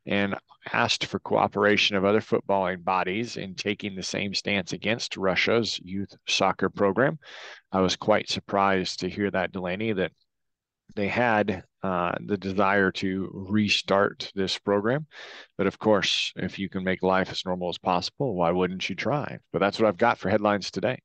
and 0.07 0.37
asked 0.73 1.07
for 1.07 1.19
cooperation 1.19 1.97
of 1.97 2.05
other 2.05 2.21
footballing 2.21 2.85
bodies 2.85 3.37
in 3.37 3.55
taking 3.55 3.95
the 3.95 4.03
same 4.03 4.35
stance 4.35 4.73
against 4.73 5.17
Russia's 5.17 5.79
youth 5.83 6.15
soccer 6.29 6.71
program. 6.71 7.19
I 7.73 7.81
was 7.81 7.97
quite 7.97 8.29
surprised 8.29 9.01
to 9.01 9.09
hear 9.09 9.31
that, 9.31 9.53
Delaney, 9.53 9.93
that 9.93 10.13
they 10.95 11.09
had 11.09 11.65
uh, 11.83 12.13
the 12.25 12.37
desire 12.37 12.91
to 12.91 13.31
restart 13.33 14.31
this 14.35 14.59
program. 14.59 15.07
But 15.59 15.67
of 15.67 15.79
course, 15.79 16.33
if 16.37 16.59
you 16.59 16.69
can 16.69 16.85
make 16.85 17.03
life 17.03 17.31
as 17.31 17.45
normal 17.45 17.69
as 17.69 17.79
possible, 17.79 18.35
why 18.35 18.51
wouldn't 18.51 18.89
you 18.89 18.97
try? 18.97 19.39
But 19.53 19.59
that's 19.61 19.79
what 19.79 19.89
I've 19.89 19.97
got 19.97 20.19
for 20.19 20.31
headlines 20.31 20.71
today. 20.71 20.99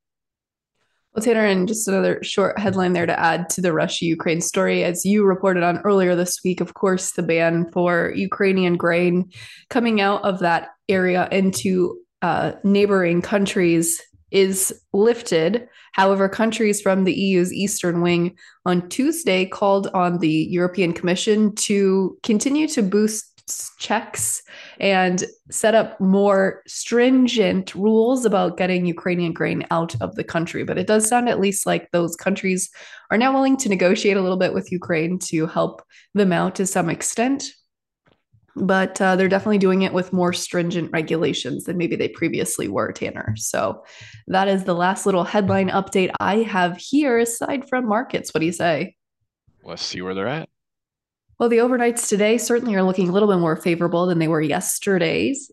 Well, 1.14 1.22
Tanner, 1.22 1.44
and 1.44 1.68
just 1.68 1.86
another 1.88 2.22
short 2.22 2.58
headline 2.58 2.94
there 2.94 3.04
to 3.04 3.20
add 3.20 3.50
to 3.50 3.60
the 3.60 3.74
Russia 3.74 4.06
Ukraine 4.06 4.40
story. 4.40 4.82
As 4.82 5.04
you 5.04 5.24
reported 5.24 5.62
on 5.62 5.78
earlier 5.80 6.16
this 6.16 6.40
week, 6.42 6.62
of 6.62 6.72
course, 6.72 7.12
the 7.12 7.22
ban 7.22 7.70
for 7.70 8.14
Ukrainian 8.16 8.78
grain 8.78 9.30
coming 9.68 10.00
out 10.00 10.24
of 10.24 10.38
that 10.38 10.70
area 10.88 11.28
into 11.30 11.98
uh, 12.22 12.52
neighboring 12.64 13.20
countries 13.20 14.00
is 14.30 14.72
lifted. 14.94 15.68
However, 15.92 16.30
countries 16.30 16.80
from 16.80 17.04
the 17.04 17.12
EU's 17.12 17.52
eastern 17.52 18.00
wing 18.00 18.34
on 18.64 18.88
Tuesday 18.88 19.44
called 19.44 19.88
on 19.92 20.18
the 20.18 20.48
European 20.50 20.94
Commission 20.94 21.54
to 21.56 22.16
continue 22.22 22.66
to 22.68 22.82
boost 22.82 23.31
checks 23.78 24.42
and 24.80 25.24
set 25.50 25.74
up 25.74 26.00
more 26.00 26.62
stringent 26.66 27.74
rules 27.74 28.24
about 28.24 28.56
getting 28.56 28.86
Ukrainian 28.86 29.32
grain 29.32 29.66
out 29.70 30.00
of 30.00 30.14
the 30.14 30.24
country. 30.24 30.64
But 30.64 30.78
it 30.78 30.86
does 30.86 31.08
sound 31.08 31.28
at 31.28 31.40
least 31.40 31.66
like 31.66 31.90
those 31.90 32.16
countries 32.16 32.70
are 33.10 33.18
now 33.18 33.32
willing 33.32 33.56
to 33.58 33.68
negotiate 33.68 34.16
a 34.16 34.22
little 34.22 34.36
bit 34.36 34.54
with 34.54 34.72
Ukraine 34.72 35.18
to 35.20 35.46
help 35.46 35.82
them 36.14 36.32
out 36.32 36.54
to 36.56 36.66
some 36.66 36.88
extent. 36.88 37.44
But 38.54 39.00
uh, 39.00 39.16
they're 39.16 39.28
definitely 39.28 39.58
doing 39.58 39.82
it 39.82 39.94
with 39.94 40.12
more 40.12 40.32
stringent 40.32 40.90
regulations 40.92 41.64
than 41.64 41.78
maybe 41.78 41.96
they 41.96 42.08
previously 42.08 42.68
were, 42.68 42.92
Tanner. 42.92 43.34
So 43.36 43.82
that 44.26 44.46
is 44.46 44.64
the 44.64 44.74
last 44.74 45.06
little 45.06 45.24
headline 45.24 45.70
update 45.70 46.12
I 46.20 46.38
have 46.42 46.76
here, 46.76 47.18
aside 47.18 47.66
from 47.68 47.88
markets. 47.88 48.34
What 48.34 48.40
do 48.40 48.46
you 48.46 48.52
say? 48.52 48.96
Let's 49.64 49.82
see 49.82 50.02
where 50.02 50.12
they're 50.14 50.28
at. 50.28 50.50
Well, 51.38 51.48
the 51.48 51.58
overnights 51.58 52.08
today 52.08 52.38
certainly 52.38 52.74
are 52.74 52.82
looking 52.82 53.08
a 53.08 53.12
little 53.12 53.28
bit 53.28 53.38
more 53.38 53.56
favorable 53.56 54.06
than 54.06 54.18
they 54.18 54.28
were 54.28 54.40
yesterday's, 54.40 55.50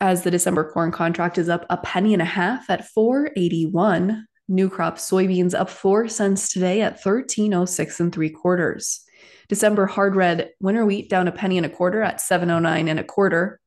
as 0.00 0.22
the 0.22 0.30
December 0.30 0.70
corn 0.70 0.92
contract 0.92 1.38
is 1.38 1.48
up 1.48 1.64
a 1.70 1.76
penny 1.78 2.12
and 2.12 2.22
a 2.22 2.26
half 2.26 2.68
at 2.70 2.88
481. 2.88 4.26
New 4.48 4.68
crop 4.68 4.98
soybeans 4.98 5.58
up 5.58 5.70
four 5.70 6.08
cents 6.08 6.52
today 6.52 6.82
at 6.82 6.94
1306 6.94 8.00
and 8.00 8.12
three 8.12 8.30
quarters. 8.30 9.04
December 9.48 9.86
hard 9.86 10.16
red 10.16 10.50
winter 10.60 10.84
wheat 10.84 11.08
down 11.08 11.28
a 11.28 11.32
penny 11.32 11.56
and 11.56 11.66
a 11.66 11.70
quarter 11.70 12.02
at 12.02 12.20
709 12.20 12.88
and 12.88 13.00
a 13.00 13.04
quarter. 13.04 13.60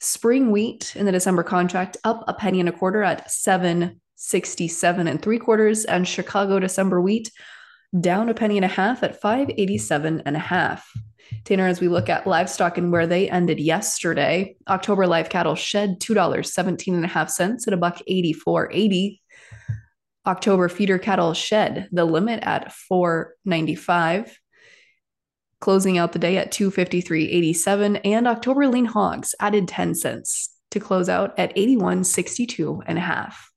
Spring 0.00 0.50
wheat 0.50 0.94
in 0.96 1.06
the 1.06 1.12
December 1.12 1.42
contract 1.42 1.96
up 2.04 2.24
a 2.28 2.34
penny 2.34 2.60
and 2.60 2.68
a 2.68 2.72
quarter 2.72 3.02
at 3.02 3.30
767 3.30 5.08
and 5.08 5.22
three 5.22 5.38
quarters. 5.38 5.84
And 5.84 6.06
Chicago 6.06 6.58
December 6.58 7.00
wheat 7.00 7.30
down 8.00 8.28
a 8.28 8.34
penny 8.34 8.56
and 8.56 8.64
a 8.64 8.68
half 8.68 9.02
at 9.02 9.20
587 9.20 10.22
and 10.24 10.36
a 10.36 10.40
half. 10.40 10.90
Tanner, 11.44 11.66
as 11.66 11.80
we 11.80 11.88
look 11.88 12.08
at 12.08 12.26
livestock 12.26 12.78
and 12.78 12.92
where 12.92 13.06
they 13.06 13.30
ended 13.30 13.60
yesterday, 13.60 14.56
October 14.68 15.06
live 15.06 15.28
cattle 15.28 15.54
shed 15.54 16.00
$2.17 16.00 16.94
and 16.94 17.04
a 17.04 17.08
half 17.08 17.30
cents 17.30 17.66
at 17.66 17.74
a 17.74 17.78
buck 17.78 18.00
84.80. 18.08 19.20
October 20.26 20.68
feeder 20.68 20.98
cattle 20.98 21.34
shed 21.34 21.88
the 21.92 22.04
limit 22.04 22.42
at 22.42 22.72
495 22.72 24.38
closing 25.64 25.96
out 25.96 26.12
the 26.12 26.18
day 26.18 26.36
at 26.36 26.52
253.87 26.52 27.98
and 28.04 28.28
October 28.28 28.66
lean 28.68 28.84
hogs 28.84 29.34
added 29.40 29.66
10 29.66 29.94
cents 29.94 30.50
to 30.70 30.78
close 30.78 31.08
out 31.08 31.32
at 31.38 31.56
81.62 31.56 32.82
and 32.84 32.98
a 32.98 33.00
half. 33.00 33.50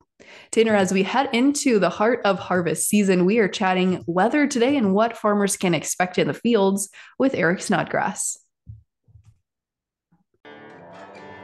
Tanner, 0.52 0.76
as 0.76 0.92
we 0.92 1.04
head 1.04 1.30
into 1.34 1.80
the 1.80 1.90
heart 1.90 2.22
of 2.26 2.40
harvest 2.40 2.88
season, 2.88 3.26
we 3.26 3.40
are 3.40 3.48
chatting 3.48 4.04
weather 4.08 4.48
today 4.48 4.78
and 4.78 4.94
what 4.94 5.18
farmers 5.18 5.58
can 5.58 5.74
expect 5.74 6.18
in 6.18 6.28
the 6.28 6.34
fields 6.34 6.90
with 7.20 7.34
Eric 7.34 7.62
Snodgrass. 7.62 8.38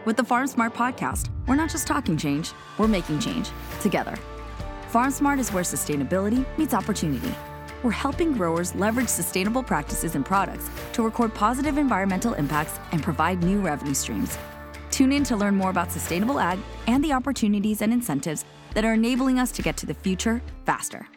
With 0.05 0.17
the 0.17 0.23
Farm 0.23 0.47
Smart 0.47 0.73
podcast, 0.73 1.29
we're 1.47 1.55
not 1.55 1.69
just 1.69 1.87
talking 1.87 2.17
change, 2.17 2.51
we're 2.77 2.89
making 2.89 3.19
change 3.19 3.49
together. 3.81 4.17
Farm 4.89 5.11
Smart 5.11 5.39
is 5.39 5.53
where 5.53 5.63
sustainability 5.63 6.45
meets 6.57 6.73
opportunity. 6.73 7.33
We're 7.83 7.91
helping 7.91 8.33
growers 8.33 8.75
leverage 8.75 9.07
sustainable 9.07 9.63
practices 9.63 10.15
and 10.15 10.25
products 10.25 10.69
to 10.93 11.03
record 11.03 11.33
positive 11.33 11.77
environmental 11.77 12.33
impacts 12.33 12.79
and 12.91 13.01
provide 13.01 13.43
new 13.43 13.59
revenue 13.59 13.93
streams. 13.93 14.37
Tune 14.91 15.11
in 15.11 15.23
to 15.25 15.35
learn 15.35 15.55
more 15.55 15.69
about 15.69 15.91
sustainable 15.91 16.39
ag 16.39 16.59
and 16.87 17.03
the 17.03 17.13
opportunities 17.13 17.81
and 17.81 17.93
incentives 17.93 18.45
that 18.73 18.85
are 18.85 18.93
enabling 18.93 19.39
us 19.39 19.51
to 19.51 19.61
get 19.61 19.77
to 19.77 19.85
the 19.85 19.93
future 19.93 20.41
faster. 20.65 21.07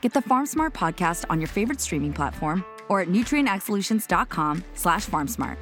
Get 0.00 0.12
the 0.12 0.22
Farm 0.22 0.46
Smart 0.46 0.74
podcast 0.74 1.24
on 1.30 1.40
your 1.40 1.48
favorite 1.48 1.80
streaming 1.80 2.12
platform 2.12 2.64
or 2.88 3.00
at 3.00 3.08
nutrienagsolutions.com 3.08 4.64
slash 4.74 5.06
farmsmart. 5.06 5.56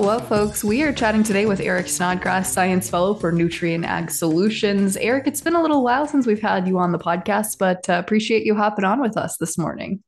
Well, 0.00 0.20
folks, 0.20 0.64
we 0.64 0.82
are 0.82 0.94
chatting 0.94 1.22
today 1.22 1.44
with 1.44 1.60
Eric 1.60 1.86
Snodgrass, 1.86 2.50
Science 2.50 2.88
Fellow 2.88 3.12
for 3.12 3.30
Nutrien 3.30 3.84
Ag 3.84 4.10
Solutions. 4.10 4.96
Eric, 4.96 5.26
it's 5.26 5.42
been 5.42 5.54
a 5.54 5.60
little 5.60 5.84
while 5.84 6.06
since 6.06 6.26
we've 6.26 6.40
had 6.40 6.66
you 6.66 6.78
on 6.78 6.92
the 6.92 6.98
podcast, 6.98 7.58
but 7.58 7.86
uh, 7.86 7.98
appreciate 8.02 8.46
you 8.46 8.54
hopping 8.54 8.86
on 8.86 9.02
with 9.02 9.18
us 9.18 9.36
this 9.36 9.58
morning. 9.58 10.02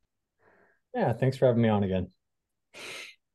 Yeah, 0.93 1.13
thanks 1.13 1.37
for 1.37 1.47
having 1.47 1.61
me 1.61 1.69
on 1.69 1.83
again. 1.83 2.07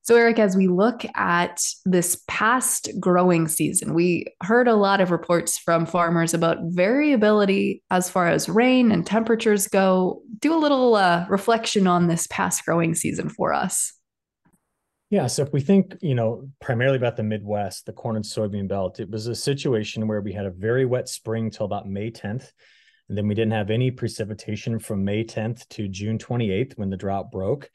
So, 0.08 0.16
Eric, 0.16 0.38
as 0.38 0.56
we 0.56 0.68
look 0.68 1.04
at 1.16 1.60
this 1.84 2.22
past 2.28 2.88
growing 2.98 3.46
season, 3.46 3.92
we 3.92 4.24
heard 4.42 4.66
a 4.66 4.74
lot 4.74 5.02
of 5.02 5.10
reports 5.10 5.58
from 5.58 5.84
farmers 5.84 6.32
about 6.32 6.56
variability 6.62 7.82
as 7.90 8.08
far 8.08 8.26
as 8.26 8.48
rain 8.48 8.90
and 8.90 9.06
temperatures 9.06 9.68
go. 9.68 10.22
Do 10.38 10.54
a 10.54 10.56
little 10.56 10.94
uh, 10.94 11.26
reflection 11.28 11.86
on 11.86 12.06
this 12.06 12.26
past 12.28 12.64
growing 12.64 12.94
season 12.94 13.28
for 13.28 13.52
us. 13.52 13.92
Yeah. 15.10 15.26
So 15.26 15.42
if 15.42 15.52
we 15.52 15.60
think, 15.60 15.96
you 16.00 16.14
know, 16.14 16.48
primarily 16.58 16.96
about 16.96 17.16
the 17.16 17.22
Midwest, 17.22 17.84
the 17.84 17.92
corn 17.92 18.16
and 18.16 18.24
soybean 18.24 18.66
belt, 18.66 19.00
it 19.00 19.10
was 19.10 19.26
a 19.26 19.34
situation 19.34 20.08
where 20.08 20.22
we 20.22 20.32
had 20.32 20.46
a 20.46 20.50
very 20.50 20.86
wet 20.86 21.10
spring 21.10 21.50
till 21.50 21.66
about 21.66 21.86
May 21.86 22.10
10th. 22.10 22.50
And 23.08 23.16
then 23.16 23.26
we 23.26 23.34
didn't 23.34 23.52
have 23.52 23.70
any 23.70 23.90
precipitation 23.90 24.78
from 24.78 25.04
May 25.04 25.24
10th 25.24 25.68
to 25.70 25.88
June 25.88 26.18
28th 26.18 26.76
when 26.76 26.90
the 26.90 26.96
drought 26.96 27.30
broke. 27.30 27.70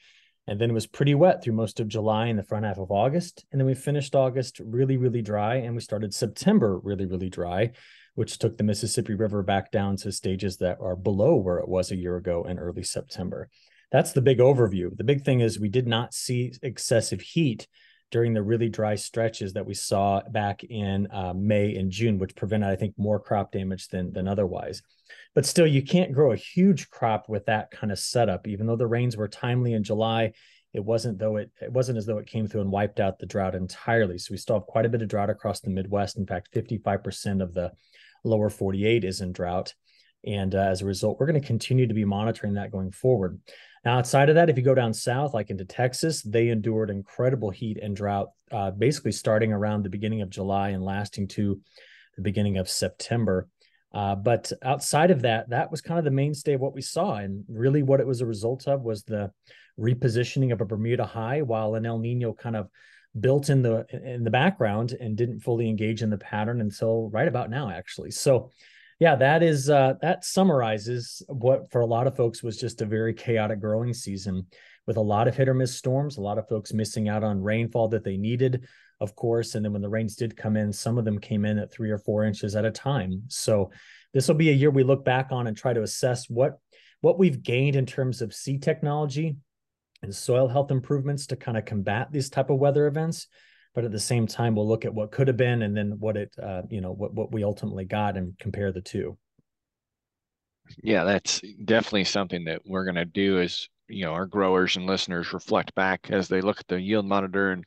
And 0.48 0.60
then 0.60 0.70
it 0.70 0.74
was 0.74 0.86
pretty 0.88 1.16
wet 1.16 1.44
through 1.44 1.54
most 1.54 1.80
of 1.80 1.88
July 1.88 2.28
and 2.28 2.38
the 2.38 2.44
front 2.44 2.66
half 2.66 2.78
of 2.78 2.92
August. 2.92 3.46
And 3.52 3.60
then 3.60 3.66
we 3.66 3.74
finished 3.74 4.14
August 4.14 4.60
really, 4.60 4.98
really 4.98 5.22
dry. 5.22 5.56
And 5.56 5.74
we 5.74 5.82
started 5.82 6.14
September 6.14 6.80
really, 6.80 7.06
really 7.06 7.30
dry, 7.30 7.72
which 8.16 8.38
took 8.38 8.58
the 8.58 8.64
Mississippi 8.64 9.16
River 9.16 9.42
back 9.42 9.72
down 9.72 9.96
to 9.98 10.12
stages 10.12 10.58
that 10.58 10.80
are 10.82 10.96
below 10.96 11.36
where 11.36 11.60
it 11.60 11.68
was 11.68 11.92
a 11.92 11.96
year 11.96 12.18
ago 12.18 12.44
in 12.44 12.60
early 12.60 12.84
September 12.84 13.50
that's 13.94 14.12
the 14.12 14.22
big 14.22 14.40
overview. 14.40 14.98
The 14.98 15.04
big 15.04 15.24
thing 15.24 15.40
is 15.40 15.60
we 15.60 15.70
did 15.70 15.88
not 15.88 16.16
see 16.16 16.52
excessive 16.64 17.22
heat 17.22 17.68
during 18.14 18.32
the 18.32 18.44
really 18.44 18.70
dry 18.70 18.94
stretches 18.94 19.54
that 19.54 19.66
we 19.66 19.74
saw 19.74 20.22
back 20.30 20.64
in 20.64 21.08
uh, 21.12 21.34
May 21.36 21.76
and 21.76 21.90
June, 21.92 22.20
which 22.20 22.36
prevented, 22.36 22.70
I 22.70 22.76
think, 22.76 22.94
more 22.96 23.20
crop 23.20 23.52
damage 23.52 23.88
than 23.88 24.14
than 24.14 24.28
otherwise. 24.28 24.84
But 25.34 25.48
still, 25.48 25.66
you 25.66 25.82
can't 25.82 26.14
grow 26.14 26.32
a 26.32 26.38
huge 26.38 26.92
crop 26.92 27.28
with 27.28 27.48
that 27.48 27.72
kind 27.72 27.92
of 27.92 27.98
setup. 27.98 28.48
Even 28.48 28.68
though 28.68 28.76
the 28.76 28.86
rains 28.86 29.18
were 29.18 29.28
timely 29.28 29.74
in 29.74 29.84
July, 29.84 30.34
it 30.74 30.86
wasn't 30.86 31.18
though 31.18 31.38
it 31.38 31.50
it 31.60 31.74
wasn't 31.74 31.98
as 31.98 32.06
though 32.06 32.20
it 32.20 32.28
came 32.28 32.48
through 32.48 32.62
and 32.62 32.72
wiped 32.72 33.00
out 33.00 33.18
the 33.18 33.26
drought 33.26 33.56
entirely. 33.56 34.20
So 34.20 34.32
we 34.32 34.38
still 34.38 34.60
have 34.60 34.68
quite 34.68 34.86
a 34.86 34.90
bit 34.90 35.02
of 35.02 35.08
drought 35.08 35.32
across 35.32 35.60
the 35.60 35.72
Midwest. 35.72 36.16
In 36.16 36.28
fact, 36.28 36.54
55% 36.54 37.42
of 37.42 37.56
the 37.56 37.72
lower 38.24 38.52
48 38.52 39.04
is 39.04 39.22
in 39.22 39.32
drought. 39.32 39.74
And 40.24 40.54
uh, 40.54 40.60
as 40.60 40.82
a 40.82 40.86
result, 40.86 41.20
we're 41.20 41.26
going 41.26 41.42
to 41.42 41.48
continue 41.48 41.88
to 41.88 41.94
be 41.96 42.06
monitoring 42.06 42.54
that 42.54 42.72
going 42.72 42.92
forward. 42.92 43.42
Now, 43.86 43.98
outside 43.98 44.30
of 44.30 44.36
that, 44.36 44.50
if 44.50 44.58
you 44.58 44.64
go 44.64 44.76
down 44.76 44.94
south, 44.94 45.34
like 45.34 45.50
into 45.50 45.66
Texas, 45.66 46.22
they 46.22 46.50
endured 46.50 46.90
incredible 46.90 47.50
heat 47.50 47.78
and 47.82 47.96
drought, 47.96 48.30
uh, 48.52 48.72
basically 48.72 49.12
starting 49.12 49.52
around 49.52 49.84
the 49.84 49.90
beginning 49.90 50.22
of 50.22 50.30
July 50.30 50.70
and 50.70 50.84
lasting 50.84 51.28
to 51.30 51.60
the 52.16 52.22
beginning 52.22 52.58
of 52.58 52.70
September. 52.70 53.48
Uh, 53.94 54.16
but 54.16 54.52
outside 54.64 55.12
of 55.12 55.22
that, 55.22 55.50
that 55.50 55.70
was 55.70 55.82
kind 55.82 56.00
of 56.00 56.06
the 56.06 56.12
mainstay 56.12 56.54
of 56.54 56.62
what 56.62 56.74
we 56.74 56.82
saw. 56.82 57.16
And 57.16 57.44
really, 57.48 57.84
what 57.84 58.00
it 58.00 58.08
was 58.08 58.22
a 58.22 58.26
result 58.26 58.68
of 58.68 58.82
was 58.82 59.04
the 59.04 59.32
repositioning 59.80 60.54
of 60.54 60.62
a 60.62 60.66
Bermuda 60.66 61.06
high, 61.06 61.42
while 61.42 61.76
an 61.76 61.86
El 61.86 62.00
Nino 62.00 62.34
kind 62.34 62.56
of 62.56 62.70
built 63.20 63.50
in 63.50 63.62
the 63.62 63.86
in 63.92 64.24
the 64.24 64.32
background 64.32 64.96
and 65.00 65.16
didn't 65.16 65.42
fully 65.42 65.70
engage 65.70 66.02
in 66.02 66.10
the 66.10 66.18
pattern 66.18 66.62
until 66.62 67.10
right 67.10 67.28
about 67.28 67.50
now, 67.50 67.70
actually. 67.70 68.12
So 68.12 68.50
yeah, 69.04 69.18
that 69.18 69.44
is 69.44 69.70
uh, 69.70 69.96
that 70.02 70.24
summarizes 70.24 71.22
what 71.28 71.70
for 71.70 71.82
a 71.82 71.86
lot 71.86 72.08
of 72.08 72.16
folks 72.16 72.42
was 72.42 72.58
just 72.58 72.82
a 72.82 72.86
very 72.86 73.14
chaotic 73.14 73.60
growing 73.60 73.94
season 73.94 74.48
with 74.88 74.96
a 74.96 75.02
lot 75.02 75.28
of 75.28 75.36
hit 75.36 75.50
or 75.50 75.54
miss 75.54 75.76
storms, 75.76 76.16
a 76.16 76.22
lot 76.22 76.38
of 76.38 76.48
folks 76.48 76.72
missing 76.72 77.10
out 77.10 77.22
on 77.22 77.44
rainfall 77.44 77.90
that 77.90 78.06
they 78.06 78.16
needed, 78.16 78.66
of 79.02 79.14
course. 79.14 79.56
And 79.56 79.66
then 79.66 79.74
when 79.74 79.82
the 79.82 79.90
rains 79.90 80.16
did 80.16 80.38
come 80.38 80.56
in, 80.56 80.72
some 80.72 80.98
of 80.98 81.04
them 81.04 81.20
came 81.20 81.44
in 81.44 81.58
at 81.58 81.70
three 81.70 81.92
or 81.92 81.98
four 81.98 82.24
inches 82.24 82.56
at 82.56 82.64
a 82.64 82.72
time. 82.72 83.24
So 83.28 83.72
this 84.14 84.30
will 84.30 84.36
be 84.36 84.52
a 84.52 84.54
year 84.54 84.72
we 84.72 84.84
look 84.84 85.04
back 85.04 85.34
on 85.34 85.48
and 85.48 85.58
try 85.58 85.74
to 85.74 85.84
assess 85.84 86.30
what 86.30 86.60
what 87.02 87.20
we've 87.20 87.44
gained 87.44 87.76
in 87.76 87.86
terms 87.86 88.22
of 88.22 88.34
seed 88.34 88.64
technology 88.64 89.36
and 90.02 90.16
soil 90.16 90.48
health 90.48 90.72
improvements 90.72 91.28
to 91.28 91.36
kind 91.36 91.58
of 91.58 91.66
combat 91.66 92.08
these 92.14 92.30
type 92.30 92.50
of 92.50 92.58
weather 92.58 92.88
events 92.88 93.28
but 93.74 93.86
at 93.86 93.92
the 93.92 94.00
same 94.00 94.28
time 94.28 94.56
we'll 94.56 94.68
look 94.68 94.86
at 94.86 94.94
what 94.94 95.12
could 95.12 95.28
have 95.28 95.38
been 95.38 95.62
and 95.62 95.76
then 95.76 96.00
what 96.00 96.18
it 96.18 96.34
uh, 96.42 96.62
you 96.70 96.82
know 96.82 96.92
what 96.92 97.14
what 97.14 97.32
we 97.32 97.44
ultimately 97.44 97.86
got 97.86 98.18
and 98.18 98.38
compare 98.40 98.72
the 98.72 98.82
two. 98.82 99.18
Yeah 100.82 101.04
that's 101.04 101.42
definitely 101.66 102.06
something 102.06 102.46
that 102.46 102.62
we're 102.66 102.86
going 102.86 102.96
to 102.96 103.06
do 103.06 103.40
is 103.40 103.70
you 103.90 104.06
know 104.06 104.14
our 104.14 104.26
growers 104.26 104.76
and 104.76 104.86
listeners 104.86 105.34
reflect 105.34 105.76
back 105.76 106.08
as 106.10 106.28
they 106.28 106.42
look 106.42 106.60
at 106.60 106.68
the 106.68 106.80
yield 106.80 107.06
monitor 107.06 107.52
and 107.52 107.66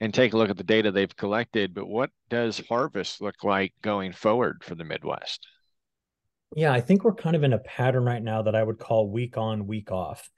and 0.00 0.12
take 0.12 0.32
a 0.32 0.36
look 0.36 0.50
at 0.50 0.56
the 0.56 0.64
data 0.64 0.90
they've 0.90 1.16
collected 1.16 1.72
but 1.72 1.86
what 1.86 2.10
does 2.30 2.60
harvest 2.68 3.20
look 3.20 3.44
like 3.44 3.72
going 3.82 4.12
forward 4.12 4.62
for 4.64 4.74
the 4.74 4.84
midwest? 4.84 5.46
Yeah 6.56 6.72
i 6.72 6.80
think 6.80 7.04
we're 7.04 7.14
kind 7.14 7.36
of 7.36 7.44
in 7.44 7.52
a 7.52 7.58
pattern 7.58 8.04
right 8.04 8.22
now 8.22 8.42
that 8.42 8.56
i 8.56 8.62
would 8.62 8.78
call 8.78 9.08
week 9.08 9.38
on 9.38 9.66
week 9.66 9.92
off 9.92 10.28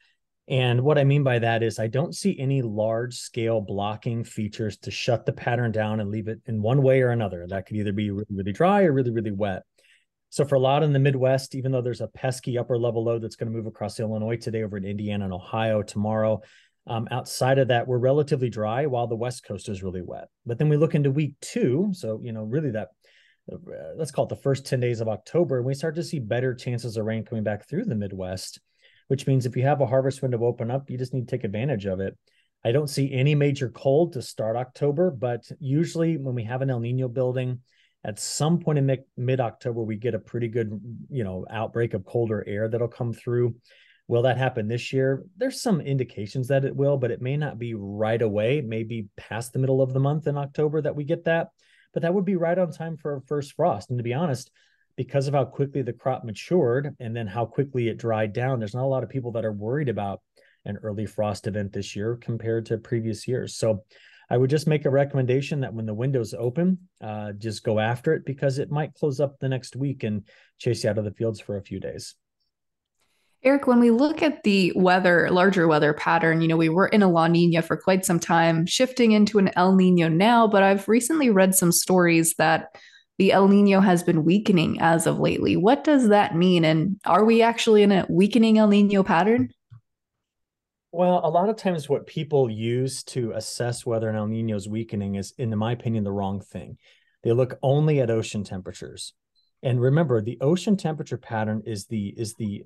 and 0.49 0.83
what 0.83 0.99
I 0.99 1.05
mean 1.05 1.23
by 1.23 1.39
that 1.39 1.63
is 1.63 1.79
I 1.79 1.87
don't 1.87 2.15
see 2.15 2.39
any 2.39 2.61
large 2.61 3.15
scale 3.15 3.63
blocking 3.63 4.25
features 4.25 4.77
to 4.79 4.91
shut 4.91 5.25
the 5.25 5.33
pattern 5.33 5.73
down 5.73 6.01
and 6.01 6.11
leave 6.11 6.29
it 6.29 6.41
in 6.47 6.61
one 6.61 6.83
way 6.83 7.01
or 7.01 7.11
another. 7.11 7.47
That 7.49 7.67
could 7.67 7.77
either 7.77 7.93
be 7.93 8.11
really, 8.11 8.27
really 8.31 8.53
dry 8.53 8.83
or 8.83 8.93
really, 8.93 9.11
really 9.11 9.31
wet. 9.31 9.63
So 10.29 10.45
for 10.45 10.57
a 10.57 10.61
lot 10.61 10.83
in 10.83 10.93
the 10.93 10.99
Midwest, 10.99 11.55
even 11.55 11.73
though 11.73 11.81
there's 11.81 12.03
a 12.03 12.09
pesky 12.09 12.59
upper 12.59 12.77
level 12.77 13.05
low 13.05 13.19
that's 13.19 13.37
going 13.37 13.51
to 13.51 13.57
move 13.57 13.67
across 13.67 14.01
Illinois 14.01 14.37
today 14.37 14.65
over 14.65 14.77
in 14.77 14.85
Indiana 14.85 15.25
and 15.25 15.33
Ohio 15.33 15.83
tomorrow, 15.83 16.43
um, 16.87 17.09
outside 17.11 17.59
of 17.59 17.69
that, 17.69 17.87
we're 17.87 17.99
relatively 17.99 18.51
dry 18.51 18.85
while 18.85 19.07
the 19.07 19.17
West 19.17 19.45
Coast 19.45 19.71
is 19.71 19.83
really 19.83 20.03
wet. 20.03 20.29
But 20.45 20.59
then 20.59 20.69
we 20.69 20.77
look 20.77 20.95
into 20.95 21.11
week 21.11 21.37
two. 21.41 21.91
So, 21.93 22.21
you 22.23 22.33
know, 22.33 22.43
really 22.43 22.73
that, 22.73 22.89
uh, 23.51 23.57
let's 23.97 24.11
call 24.11 24.27
it 24.27 24.29
the 24.29 24.37
first 24.37 24.67
10 24.67 24.81
days 24.81 25.01
of 25.01 25.09
October, 25.09 25.57
and 25.57 25.67
we 25.67 25.73
start 25.73 25.95
to 25.95 26.03
see 26.03 26.19
better 26.19 26.53
chances 26.53 26.99
of 26.99 27.07
rain 27.07 27.25
coming 27.25 27.45
back 27.45 27.67
through 27.67 27.85
the 27.85 27.95
Midwest 27.95 28.61
which 29.09 29.27
means 29.27 29.47
if 29.47 29.57
you 29.57 29.63
have 29.63 29.81
a 29.81 29.87
harvest 29.87 30.23
window 30.23 30.45
open 30.45 30.71
up, 30.71 30.91
you 30.91 30.99
just 30.99 31.15
need 31.15 31.29
to 31.29 31.37
take 31.37 31.45
advantage 31.45 31.87
of 31.87 32.01
it. 32.01 32.17
I 32.65 32.73
don't 32.73 32.89
see 32.89 33.13
any 33.13 33.35
major 33.35 33.69
cold 33.69 34.15
to 34.15 34.23
start 34.23 34.57
October, 34.57 35.11
but 35.11 35.45
usually 35.61 36.17
when 36.17 36.35
we 36.35 36.45
have 36.45 36.63
an 36.63 36.71
El 36.71 36.81
Nino 36.81 37.09
building, 37.09 37.61
at 38.05 38.19
some 38.19 38.59
point 38.59 38.79
in 38.79 38.99
mid 39.17 39.41
October, 39.41 39.83
we 39.83 39.97
get 39.97 40.15
a 40.15 40.19
pretty 40.19 40.49
good, 40.49 40.81
you 41.11 41.25
know, 41.25 41.47
outbreak 41.51 41.95
of 41.95 42.05
colder 42.05 42.45
air 42.47 42.69
that'll 42.69 42.89
come 42.89 43.13
through. 43.13 43.57
Will 44.09 44.23
that 44.23 44.37
happen 44.37 44.69
this 44.69 44.93
year? 44.93 45.25
There's 45.39 45.63
some 45.63 45.81
indications 45.81 46.49
that 46.49 46.67
it 46.67 46.77
will, 46.77 46.99
but 46.99 47.11
it 47.11 47.23
may 47.23 47.39
not 47.39 47.59
be 47.59 47.73
right 47.75 48.21
away. 48.21 48.61
Maybe 48.61 49.09
past 49.17 49.53
the 49.53 49.59
middle 49.59 49.81
of 49.81 49.95
the 49.95 50.01
month 50.01 50.27
in 50.27 50.37
October 50.37 50.83
that 50.83 50.95
we 50.97 51.05
get 51.05 51.25
that, 51.25 51.49
but 51.95 52.03
that 52.03 52.13
would 52.13 52.27
be 52.27 52.37
right 52.37 52.59
on 52.59 52.71
time 52.71 52.99
for 52.99 53.15
our 53.15 53.23
first 53.23 53.55
frost. 53.55 53.89
And 53.89 53.99
to 53.99 54.05
be 54.05 54.13
honest, 54.13 54.51
because 54.97 55.29
of 55.29 55.35
how 55.35 55.45
quickly 55.45 55.83
the 55.83 55.93
crop 55.93 56.25
matured 56.25 56.95
and 57.01 57.15
then 57.17 57.27
how 57.27 57.45
quickly 57.45 57.89
it 57.89 57.99
dried 57.99 58.33
down, 58.33 58.59
there's 58.59 58.75
not 58.75 58.85
a 58.85 58.87
lot 58.87 59.03
of 59.03 59.09
people 59.09 59.33
that 59.33 59.45
are 59.45 59.53
worried 59.53 59.89
about 59.89 60.21
an 60.65 60.79
early 60.83 61.07
frost 61.07 61.47
event 61.47 61.73
this 61.73 61.95
year 61.95 62.17
compared 62.17 62.67
to 62.67 62.79
previous 62.79 63.29
years. 63.29 63.57
So 63.57 63.85
I 64.31 64.37
would 64.37 64.51
just 64.51 64.67
make 64.67 64.87
a 64.87 64.91
recommendation 64.91 65.61
that 65.61 65.75
when 65.75 65.87
the 65.87 65.95
window's 65.95 66.35
open, 66.35 66.79
uh, 67.03 67.33
just 67.33 67.63
go 67.63 67.79
after 67.79 68.15
it 68.15 68.25
because 68.25 68.59
it 68.59 68.71
might 68.71 68.95
close 68.95 69.21
up 69.21 69.39
the 69.39 69.49
next 69.49 69.77
week 69.77 70.03
and 70.03 70.23
chase 70.59 70.85
you 70.85 70.91
out 70.91 70.99
of 70.99 71.05
the 71.05 71.11
fields 71.11 71.41
for 71.41 71.57
a 71.57 71.63
few 71.63 71.81
days. 71.81 72.15
Eric, 73.43 73.67
when 73.67 73.79
we 73.79 73.91
look 73.91 74.23
at 74.23 74.43
the 74.43 74.73
weather, 74.75 75.29
larger 75.31 75.69
weather 75.69 75.93
pattern, 75.93 76.41
you 76.41 76.49
know, 76.49 76.57
we 76.57 76.71
were 76.71 76.89
in 76.89 77.03
a 77.03 77.11
La 77.11 77.27
Nina 77.27 77.61
for 77.61 77.77
quite 77.77 78.07
some 78.07 78.19
time, 78.19 78.65
shifting 78.65 79.13
into 79.13 79.39
an 79.39 79.51
El 79.55 79.77
Nino 79.77 80.09
now, 80.09 80.47
but 80.47 80.63
I've 80.63 80.89
recently 80.89 81.29
read 81.29 81.55
some 81.55 81.71
stories 81.71 82.35
that 82.39 82.75
the 83.19 83.33
El 83.33 83.49
Nino 83.49 83.81
has 83.81 84.03
been 84.03 84.25
weakening 84.25 84.81
as 84.81 85.07
of 85.07 85.19
lately. 85.19 85.57
What 85.57 85.85
does 85.85 86.09
that 86.09 86.35
mean? 86.35 86.65
And 86.65 86.99
are 87.05 87.25
we 87.25 87.43
actually 87.43 87.83
in 87.83 87.93
a 87.93 88.07
weakening 88.09 88.59
El 88.59 88.69
Nino 88.69 89.03
pattern? 89.03 89.51
Well, 90.91 91.21
a 91.25 91.31
lot 91.31 91.49
of 91.49 91.57
times 91.57 91.89
what 91.89 92.07
people 92.07 92.51
use 92.51 93.03
to 93.05 93.33
assess 93.33 93.85
whether 93.85 94.09
an 94.09 94.17
El 94.17 94.29
Nino 94.29 94.57
is 94.57 94.69
weakening 94.69 95.17
is, 95.17 95.33
in 95.39 95.57
my 95.57 95.73
opinion, 95.73 96.05
the 96.05 96.13
wrong 96.13 96.41
thing. 96.41 96.79
They 97.23 97.33
look 97.33 97.59
only 97.63 98.01
at 98.01 98.11
ocean 98.11 98.45
temperatures. 98.45 99.13
And 99.63 99.81
remember, 99.81 100.21
the 100.21 100.39
ocean 100.41 100.77
temperature 100.77 101.17
pattern 101.17 101.63
is 101.67 101.87
the 101.87 102.09
is 102.17 102.35
the 102.35 102.65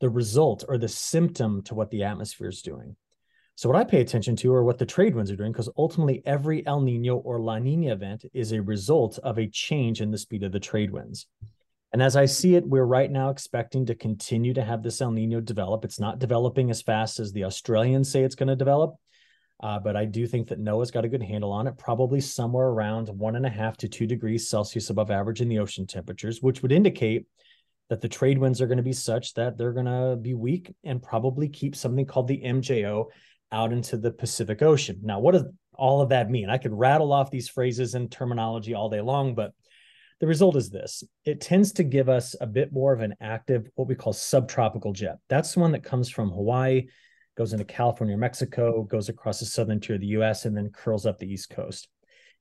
the 0.00 0.10
result 0.10 0.64
or 0.66 0.78
the 0.78 0.88
symptom 0.88 1.62
to 1.64 1.74
what 1.74 1.90
the 1.90 2.04
atmosphere 2.04 2.48
is 2.48 2.62
doing. 2.62 2.96
So 3.60 3.68
what 3.68 3.76
I 3.76 3.84
pay 3.84 4.00
attention 4.00 4.36
to 4.36 4.54
are 4.54 4.64
what 4.64 4.78
the 4.78 4.86
trade 4.86 5.14
winds 5.14 5.30
are 5.30 5.36
doing, 5.36 5.52
because 5.52 5.68
ultimately 5.76 6.22
every 6.24 6.66
El 6.66 6.80
Nino 6.80 7.16
or 7.16 7.38
La 7.38 7.58
Nina 7.58 7.92
event 7.92 8.24
is 8.32 8.52
a 8.52 8.62
result 8.62 9.18
of 9.18 9.38
a 9.38 9.48
change 9.48 10.00
in 10.00 10.10
the 10.10 10.16
speed 10.16 10.44
of 10.44 10.52
the 10.52 10.58
trade 10.58 10.90
winds. 10.90 11.26
And 11.92 12.02
as 12.02 12.16
I 12.16 12.24
see 12.24 12.54
it, 12.54 12.66
we're 12.66 12.86
right 12.86 13.10
now 13.10 13.28
expecting 13.28 13.84
to 13.84 13.94
continue 13.94 14.54
to 14.54 14.64
have 14.64 14.82
this 14.82 15.02
El 15.02 15.10
Nino 15.10 15.42
develop. 15.42 15.84
It's 15.84 16.00
not 16.00 16.18
developing 16.18 16.70
as 16.70 16.80
fast 16.80 17.20
as 17.20 17.32
the 17.32 17.44
Australians 17.44 18.10
say 18.10 18.22
it's 18.22 18.34
going 18.34 18.48
to 18.48 18.56
develop, 18.56 18.94
uh, 19.62 19.78
but 19.78 19.94
I 19.94 20.06
do 20.06 20.26
think 20.26 20.48
that 20.48 20.58
NOAA's 20.58 20.90
got 20.90 21.04
a 21.04 21.10
good 21.10 21.22
handle 21.22 21.52
on 21.52 21.66
it, 21.66 21.76
probably 21.76 22.22
somewhere 22.22 22.68
around 22.68 23.10
one 23.10 23.36
and 23.36 23.44
a 23.44 23.50
half 23.50 23.76
to 23.76 23.88
two 23.88 24.06
degrees 24.06 24.48
Celsius 24.48 24.88
above 24.88 25.10
average 25.10 25.42
in 25.42 25.50
the 25.50 25.58
ocean 25.58 25.86
temperatures, 25.86 26.40
which 26.40 26.62
would 26.62 26.72
indicate 26.72 27.26
that 27.90 28.00
the 28.00 28.08
trade 28.08 28.38
winds 28.38 28.62
are 28.62 28.68
going 28.68 28.78
to 28.78 28.82
be 28.82 28.94
such 28.94 29.34
that 29.34 29.58
they're 29.58 29.72
going 29.74 29.84
to 29.84 30.16
be 30.16 30.32
weak 30.32 30.72
and 30.82 31.02
probably 31.02 31.48
keep 31.48 31.76
something 31.76 32.06
called 32.06 32.28
the 32.28 32.40
MJO 32.40 33.08
out 33.52 33.72
into 33.72 33.96
the 33.96 34.10
Pacific 34.10 34.62
Ocean. 34.62 35.00
Now, 35.02 35.20
what 35.20 35.32
does 35.32 35.44
all 35.74 36.00
of 36.00 36.10
that 36.10 36.30
mean? 36.30 36.50
I 36.50 36.58
could 36.58 36.72
rattle 36.72 37.12
off 37.12 37.30
these 37.30 37.48
phrases 37.48 37.94
and 37.94 38.10
terminology 38.10 38.74
all 38.74 38.88
day 38.88 39.00
long, 39.00 39.34
but 39.34 39.52
the 40.20 40.26
result 40.26 40.56
is 40.56 40.70
this 40.70 41.02
it 41.24 41.40
tends 41.40 41.72
to 41.72 41.82
give 41.82 42.08
us 42.08 42.36
a 42.40 42.46
bit 42.46 42.72
more 42.72 42.92
of 42.92 43.00
an 43.00 43.14
active, 43.20 43.68
what 43.74 43.88
we 43.88 43.94
call 43.94 44.12
subtropical 44.12 44.92
jet. 44.92 45.18
That's 45.28 45.54
the 45.54 45.60
one 45.60 45.72
that 45.72 45.82
comes 45.82 46.10
from 46.10 46.30
Hawaii, 46.30 46.88
goes 47.36 47.52
into 47.52 47.64
California, 47.64 48.16
Mexico, 48.16 48.82
goes 48.82 49.08
across 49.08 49.40
the 49.40 49.46
southern 49.46 49.80
tier 49.80 49.94
of 49.94 50.02
the 50.02 50.08
US, 50.08 50.44
and 50.44 50.56
then 50.56 50.70
curls 50.70 51.06
up 51.06 51.18
the 51.18 51.32
East 51.32 51.50
Coast. 51.50 51.88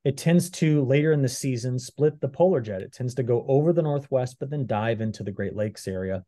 It 0.03 0.17
tends 0.17 0.49
to 0.51 0.83
later 0.85 1.11
in 1.11 1.21
the 1.21 1.29
season 1.29 1.77
split 1.77 2.19
the 2.19 2.29
polar 2.29 2.61
jet. 2.61 2.81
It 2.81 2.93
tends 2.93 3.15
to 3.15 3.23
go 3.23 3.45
over 3.47 3.73
the 3.73 3.81
Northwest, 3.81 4.37
but 4.39 4.49
then 4.49 4.65
dive 4.65 5.01
into 5.01 5.23
the 5.23 5.31
Great 5.31 5.55
Lakes 5.55 5.87
area, 5.87 6.23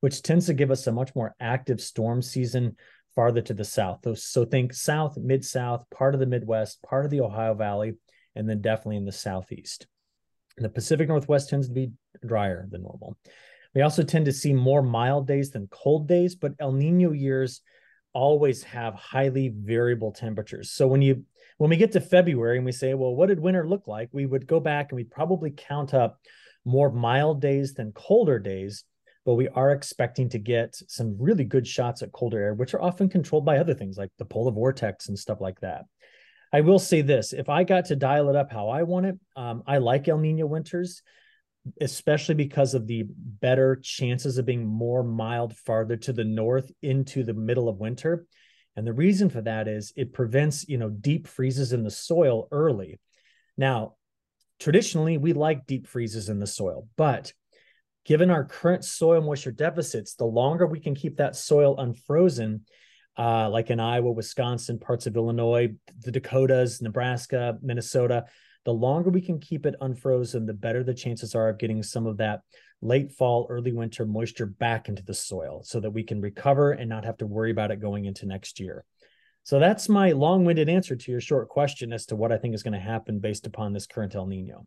which 0.00 0.22
tends 0.22 0.46
to 0.46 0.54
give 0.54 0.70
us 0.70 0.86
a 0.86 0.92
much 0.92 1.14
more 1.14 1.34
active 1.40 1.80
storm 1.80 2.22
season 2.22 2.76
farther 3.16 3.40
to 3.40 3.54
the 3.54 3.64
south. 3.64 4.06
So 4.18 4.44
think 4.44 4.72
south, 4.72 5.16
mid 5.16 5.44
south, 5.44 5.84
part 5.90 6.14
of 6.14 6.20
the 6.20 6.26
Midwest, 6.26 6.82
part 6.82 7.04
of 7.04 7.10
the 7.10 7.22
Ohio 7.22 7.54
Valley, 7.54 7.94
and 8.36 8.48
then 8.48 8.60
definitely 8.60 8.98
in 8.98 9.06
the 9.06 9.12
southeast. 9.12 9.86
And 10.56 10.64
the 10.64 10.70
Pacific 10.70 11.08
Northwest 11.08 11.48
tends 11.48 11.66
to 11.66 11.74
be 11.74 11.90
drier 12.24 12.68
than 12.70 12.82
normal. 12.82 13.16
We 13.74 13.82
also 13.82 14.02
tend 14.02 14.26
to 14.26 14.32
see 14.32 14.52
more 14.52 14.82
mild 14.82 15.26
days 15.26 15.50
than 15.50 15.66
cold 15.66 16.06
days, 16.06 16.34
but 16.34 16.54
El 16.60 16.72
Nino 16.72 17.12
years 17.12 17.62
always 18.12 18.62
have 18.62 18.94
highly 18.94 19.52
variable 19.54 20.12
temperatures. 20.12 20.70
So 20.70 20.86
when 20.86 21.02
you 21.02 21.24
when 21.58 21.70
we 21.70 21.76
get 21.76 21.92
to 21.92 22.00
February 22.00 22.56
and 22.56 22.66
we 22.66 22.72
say, 22.72 22.94
well, 22.94 23.14
what 23.14 23.28
did 23.28 23.40
winter 23.40 23.66
look 23.66 23.86
like? 23.86 24.10
We 24.12 24.26
would 24.26 24.46
go 24.46 24.60
back 24.60 24.90
and 24.90 24.96
we'd 24.96 25.10
probably 25.10 25.50
count 25.50 25.94
up 25.94 26.20
more 26.64 26.90
mild 26.90 27.40
days 27.40 27.74
than 27.74 27.92
colder 27.92 28.38
days 28.38 28.84
but 29.26 29.34
we 29.34 29.48
are 29.48 29.72
expecting 29.72 30.28
to 30.28 30.38
get 30.38 30.76
some 30.86 31.16
really 31.18 31.44
good 31.44 31.66
shots 31.66 32.00
at 32.00 32.12
colder 32.12 32.38
air, 32.38 32.54
which 32.54 32.74
are 32.74 32.80
often 32.80 33.08
controlled 33.08 33.44
by 33.44 33.58
other 33.58 33.74
things 33.74 33.98
like 33.98 34.10
the 34.18 34.24
polar 34.24 34.52
vortex 34.52 35.08
and 35.08 35.18
stuff 35.18 35.40
like 35.40 35.58
that. 35.60 35.84
I 36.52 36.60
will 36.60 36.78
say 36.78 37.02
this 37.02 37.32
if 37.32 37.48
I 37.48 37.64
got 37.64 37.86
to 37.86 37.96
dial 37.96 38.30
it 38.30 38.36
up 38.36 38.52
how 38.52 38.68
I 38.68 38.84
want 38.84 39.06
it, 39.06 39.18
um, 39.34 39.64
I 39.66 39.78
like 39.78 40.06
El 40.06 40.18
Nino 40.18 40.46
winters, 40.46 41.02
especially 41.80 42.36
because 42.36 42.74
of 42.74 42.86
the 42.86 43.04
better 43.08 43.80
chances 43.82 44.38
of 44.38 44.46
being 44.46 44.64
more 44.64 45.02
mild 45.02 45.56
farther 45.56 45.96
to 45.96 46.12
the 46.12 46.24
north 46.24 46.70
into 46.80 47.24
the 47.24 47.34
middle 47.34 47.68
of 47.68 47.80
winter. 47.80 48.26
And 48.76 48.86
the 48.86 48.92
reason 48.92 49.28
for 49.28 49.40
that 49.40 49.66
is 49.66 49.92
it 49.96 50.12
prevents, 50.12 50.68
you 50.68 50.78
know, 50.78 50.88
deep 50.88 51.26
freezes 51.26 51.72
in 51.72 51.82
the 51.82 51.90
soil 51.90 52.46
early. 52.52 53.00
Now, 53.56 53.96
traditionally, 54.60 55.18
we 55.18 55.32
like 55.32 55.66
deep 55.66 55.88
freezes 55.88 56.28
in 56.28 56.38
the 56.38 56.46
soil, 56.46 56.86
but 56.96 57.32
given 58.06 58.30
our 58.30 58.44
current 58.44 58.84
soil 58.84 59.20
moisture 59.20 59.50
deficits, 59.50 60.14
the 60.14 60.24
longer 60.24 60.66
we 60.66 60.80
can 60.80 60.94
keep 60.94 61.16
that 61.16 61.34
soil 61.34 61.78
unfrozen, 61.78 62.64
uh, 63.18 63.50
like 63.50 63.70
in 63.70 63.80
Iowa, 63.80 64.12
Wisconsin, 64.12 64.78
parts 64.78 65.06
of 65.06 65.16
Illinois, 65.16 65.74
the 66.02 66.12
Dakotas, 66.12 66.80
Nebraska, 66.80 67.58
Minnesota, 67.60 68.24
the 68.64 68.72
longer 68.72 69.10
we 69.10 69.20
can 69.20 69.40
keep 69.40 69.66
it 69.66 69.74
unfrozen, 69.80 70.46
the 70.46 70.54
better 70.54 70.84
the 70.84 70.94
chances 70.94 71.34
are 71.34 71.48
of 71.48 71.58
getting 71.58 71.82
some 71.82 72.06
of 72.06 72.16
that 72.18 72.40
late 72.80 73.10
fall, 73.12 73.46
early 73.50 73.72
winter 73.72 74.06
moisture 74.06 74.46
back 74.46 74.88
into 74.88 75.02
the 75.02 75.14
soil 75.14 75.62
so 75.64 75.80
that 75.80 75.90
we 75.90 76.04
can 76.04 76.20
recover 76.20 76.72
and 76.72 76.88
not 76.88 77.04
have 77.04 77.16
to 77.16 77.26
worry 77.26 77.50
about 77.50 77.70
it 77.70 77.80
going 77.80 78.04
into 78.04 78.26
next 78.26 78.60
year. 78.60 78.84
So 79.42 79.58
that's 79.58 79.88
my 79.88 80.12
long 80.12 80.44
winded 80.44 80.68
answer 80.68 80.94
to 80.94 81.10
your 81.10 81.20
short 81.20 81.48
question 81.48 81.92
as 81.92 82.06
to 82.06 82.16
what 82.16 82.32
I 82.32 82.38
think 82.38 82.54
is 82.54 82.62
going 82.62 82.74
to 82.74 82.80
happen 82.80 83.18
based 83.18 83.46
upon 83.46 83.72
this 83.72 83.86
current 83.86 84.14
El 84.14 84.26
Nino. 84.26 84.66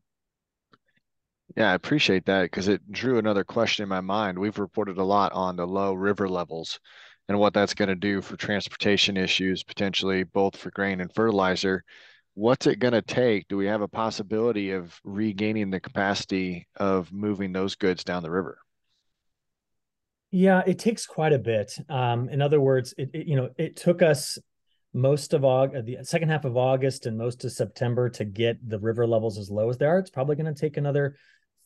Yeah, 1.56 1.72
I 1.72 1.74
appreciate 1.74 2.26
that 2.26 2.44
because 2.44 2.68
it 2.68 2.92
drew 2.92 3.18
another 3.18 3.44
question 3.44 3.84
in 3.84 3.90
my 3.90 4.02
mind. 4.02 4.38
We've 4.38 4.60
reported 4.60 4.98
a 4.98 5.04
lot 5.04 5.32
on 5.34 5.56
the 5.56 5.66
low 5.66 5.94
river 5.94 6.30
levels 6.30 6.80
and 7.28 7.40
what 7.40 7.54
that's 7.54 7.74
going 7.74 7.90
to 7.90 7.96
do 7.96 8.22
for 8.22 8.38
transportation 8.38 9.18
issues, 9.18 9.64
potentially 9.64 10.24
both 10.24 10.56
for 10.56 10.72
grain 10.72 11.02
and 11.02 11.14
fertilizer. 11.14 11.84
What's 12.34 12.68
it 12.68 12.80
going 12.80 12.94
to 12.94 13.02
take? 13.02 13.48
Do 13.48 13.58
we 13.58 13.66
have 13.66 13.82
a 13.82 13.88
possibility 13.88 14.72
of 14.72 15.00
regaining 15.04 15.72
the 15.72 15.80
capacity 15.80 16.68
of 16.78 17.12
moving 17.12 17.52
those 17.52 17.76
goods 17.76 18.04
down 18.04 18.24
the 18.24 18.32
river? 18.32 18.60
Yeah, 20.32 20.62
it 20.66 20.78
takes 20.78 21.06
quite 21.06 21.34
a 21.34 21.40
bit. 21.40 21.74
Um, 21.90 22.30
in 22.30 22.42
other 22.42 22.62
words, 22.62 22.94
it, 22.98 23.10
it, 23.14 23.28
you 23.28 23.36
know 23.36 23.50
it 23.58 23.76
took 23.76 24.02
us 24.02 24.38
most 24.94 25.34
of 25.34 25.44
August, 25.44 25.86
the 25.86 25.98
second 26.04 26.30
half 26.30 26.46
of 26.46 26.58
August 26.58 27.06
and 27.06 27.18
most 27.18 27.44
of 27.46 27.52
September 27.52 28.10
to 28.10 28.26
get 28.26 28.58
the 28.68 28.80
river 28.80 29.06
levels 29.06 29.38
as 29.38 29.50
low 29.50 29.70
as 29.70 29.78
they 29.78 29.86
are. 29.86 30.00
It's 30.00 30.10
probably 30.10 30.36
going 30.36 30.54
to 30.54 30.60
take 30.60 30.78
another 30.78 31.16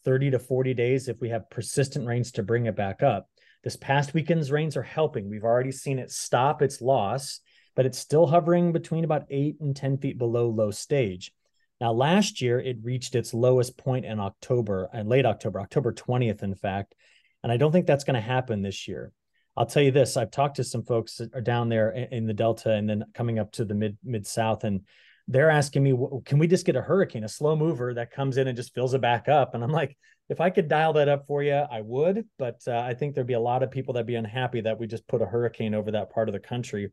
30 0.04 0.32
to 0.32 0.40
40 0.40 0.74
days 0.74 1.08
if 1.08 1.20
we 1.20 1.30
have 1.30 1.50
persistent 1.50 2.08
rains 2.08 2.32
to 2.34 2.44
bring 2.44 2.66
it 2.66 2.76
back 2.76 3.04
up. 3.04 3.30
This 3.64 3.76
past 3.76 4.14
weekend's 4.14 4.52
rains 4.52 4.76
are 4.76 4.84
helping. 4.84 5.30
We've 5.30 5.44
already 5.44 5.72
seen 5.72 6.00
it 6.00 6.12
stop 6.12 6.62
its 6.62 6.82
loss, 6.82 7.40
but 7.76 7.86
it's 7.86 7.98
still 7.98 8.28
hovering 8.28 8.74
between 8.74 9.04
about 9.04 9.26
eight 9.30 9.58
and 9.62 9.76
10 9.76 9.98
feet 9.98 10.18
below 10.18 10.50
low 10.50 10.72
stage. 10.72 11.32
Now, 11.80 11.92
last 11.92 12.42
year, 12.42 12.60
it 12.60 12.78
reached 12.82 13.16
its 13.16 13.34
lowest 13.34 13.78
point 13.78 14.06
in 14.06 14.20
October 14.20 14.90
and 14.94 15.10
late 15.10 15.26
October, 15.26 15.60
October 15.60 15.92
20th, 15.92 16.44
in 16.44 16.56
fact. 16.56 16.96
And 17.42 17.52
I 17.52 17.58
don't 17.58 17.72
think 17.72 17.88
that's 17.88 18.04
going 18.04 18.16
to 18.16 18.22
happen 18.22 18.62
this 18.62 18.88
year. 18.88 19.12
I'll 19.56 19.66
tell 19.66 19.84
you 19.84 19.92
this 19.92 20.18
I've 20.18 20.32
talked 20.32 20.56
to 20.58 20.64
some 20.64 20.84
folks 20.84 21.18
that 21.18 21.34
are 21.36 21.42
down 21.42 21.70
there 21.70 21.92
in 21.92 22.26
the 22.26 22.34
Delta 22.34 22.72
and 22.72 22.90
then 22.90 23.04
coming 23.14 23.40
up 23.40 23.52
to 23.54 23.66
the 23.66 23.76
mid 23.76 23.98
mid 24.04 24.26
South, 24.26 24.64
and 24.64 24.82
they're 25.28 25.50
asking 25.50 25.84
me, 25.84 25.98
can 26.26 26.38
we 26.38 26.48
just 26.48 26.66
get 26.66 26.76
a 26.76 26.82
hurricane, 26.82 27.24
a 27.24 27.30
slow 27.30 27.56
mover 27.56 27.94
that 27.94 28.12
comes 28.12 28.38
in 28.38 28.48
and 28.48 28.58
just 28.58 28.74
fills 28.74 28.94
it 28.94 29.02
back 29.02 29.28
up? 29.30 29.56
And 29.56 29.64
I'm 29.64 29.72
like, 29.72 29.98
if 30.30 30.42
I 30.42 30.50
could 30.50 30.68
dial 30.68 30.94
that 30.94 31.10
up 31.10 31.28
for 31.28 31.44
you, 31.44 31.54
I 31.54 31.82
would. 31.82 32.26
But 32.38 32.62
uh, 32.68 32.78
I 32.80 32.94
think 32.94 33.14
there'd 33.14 33.28
be 33.28 33.34
a 33.34 33.40
lot 33.40 33.64
of 33.64 33.72
people 33.72 33.94
that'd 33.94 34.08
be 34.08 34.16
unhappy 34.16 34.62
that 34.62 34.80
we 34.80 34.88
just 34.88 35.08
put 35.08 35.22
a 35.22 35.26
hurricane 35.26 35.74
over 35.74 35.92
that 35.92 36.12
part 36.12 36.30
of 36.30 36.34
the 36.34 36.40
country. 36.40 36.92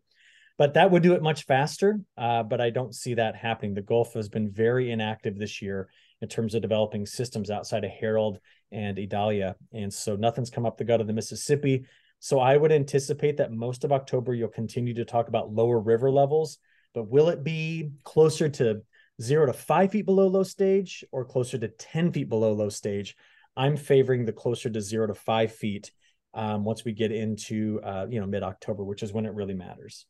But 0.59 0.75
that 0.75 0.91
would 0.91 1.03
do 1.03 1.15
it 1.15 1.23
much 1.23 1.47
faster. 1.47 2.01
Uh, 2.19 2.43
but 2.43 2.61
I 2.61 2.71
don't 2.71 2.95
see 2.95 3.15
that 3.15 3.35
happening. 3.35 3.75
The 3.75 3.83
Gulf 3.83 4.15
has 4.15 4.29
been 4.29 4.51
very 4.51 4.91
inactive 4.91 5.39
this 5.39 5.63
year 5.63 5.89
in 6.21 6.29
terms 6.29 6.55
of 6.55 6.63
developing 6.63 7.07
systems 7.07 7.51
outside 7.51 7.85
of 7.85 7.91
Harold 7.91 8.39
and 8.71 8.99
Idalia. 8.99 9.57
And 9.73 9.93
so 9.93 10.17
nothing's 10.17 10.51
come 10.51 10.67
up 10.67 10.77
the 10.77 10.85
gut 10.85 11.01
of 11.01 11.07
the 11.07 11.13
Mississippi. 11.13 11.87
So 12.19 12.39
I 12.39 12.57
would 12.57 12.73
anticipate 12.73 13.39
that 13.39 13.53
most 13.53 13.85
of 13.85 13.93
October, 13.93 14.35
you'll 14.35 14.49
continue 14.49 14.93
to 14.95 15.05
talk 15.07 15.29
about 15.29 15.53
lower 15.53 15.81
river 15.81 16.11
levels 16.11 16.59
but 16.95 17.09
will 17.09 17.29
it 17.29 17.45
be 17.45 17.93
closer 18.05 18.49
to 18.49 18.83
zero 19.21 19.47
to 19.47 19.53
five 19.53 19.91
feet 19.91 20.07
below 20.07 20.27
low 20.27 20.43
stage 20.43 21.05
or 21.13 21.25
closer 21.25 21.59
to 21.59 21.69
10 21.69 22.13
feet 22.13 22.29
below 22.29 22.53
low 22.53 22.69
stage? 22.69 23.17
I'm 23.57 23.77
favoring 23.77 24.25
the 24.25 24.33
closer 24.33 24.71
to 24.71 24.81
zero 24.81 25.07
to 25.07 25.15
five 25.15 25.53
feet 25.53 25.91
um, 26.35 26.65
once 26.65 26.85
we 26.85 26.93
get 26.93 27.13
into 27.13 27.81
uh, 27.83 28.07
you 28.09 28.21
know 28.21 28.27
mid 28.27 28.43
October, 28.43 28.85
which 28.85 29.03
is 29.03 29.13
when 29.13 29.27
it 29.27 29.35
really 29.35 29.55
matters. 29.55 30.07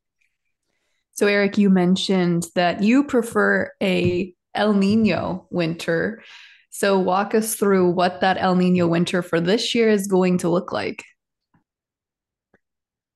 So 1.12 1.26
Eric, 1.26 1.58
you 1.58 1.70
mentioned 1.70 2.46
that 2.54 2.82
you 2.82 3.04
prefer 3.04 3.72
a 3.82 4.34
El 4.54 4.74
Nino 4.74 5.46
winter. 5.50 6.22
So 6.70 6.98
walk 6.98 7.34
us 7.34 7.56
through 7.56 7.90
what 7.90 8.20
that 8.20 8.38
El 8.38 8.54
Nino 8.54 8.86
winter 8.86 9.22
for 9.22 9.40
this 9.40 9.74
year 9.74 9.88
is 9.88 10.06
going 10.06 10.38
to 10.38 10.48
look 10.48 10.72
like. 10.72 11.04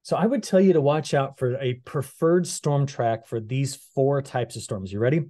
So 0.04 0.16
I 0.16 0.26
would 0.26 0.42
tell 0.42 0.60
you 0.60 0.74
to 0.74 0.82
watch 0.82 1.14
out 1.14 1.38
for 1.38 1.56
a 1.56 1.72
preferred 1.72 2.46
storm 2.46 2.84
track 2.84 3.26
for 3.26 3.40
these 3.40 3.74
four 3.94 4.20
types 4.20 4.54
of 4.54 4.60
storms. 4.60 4.92
You 4.92 4.98
ready? 4.98 5.22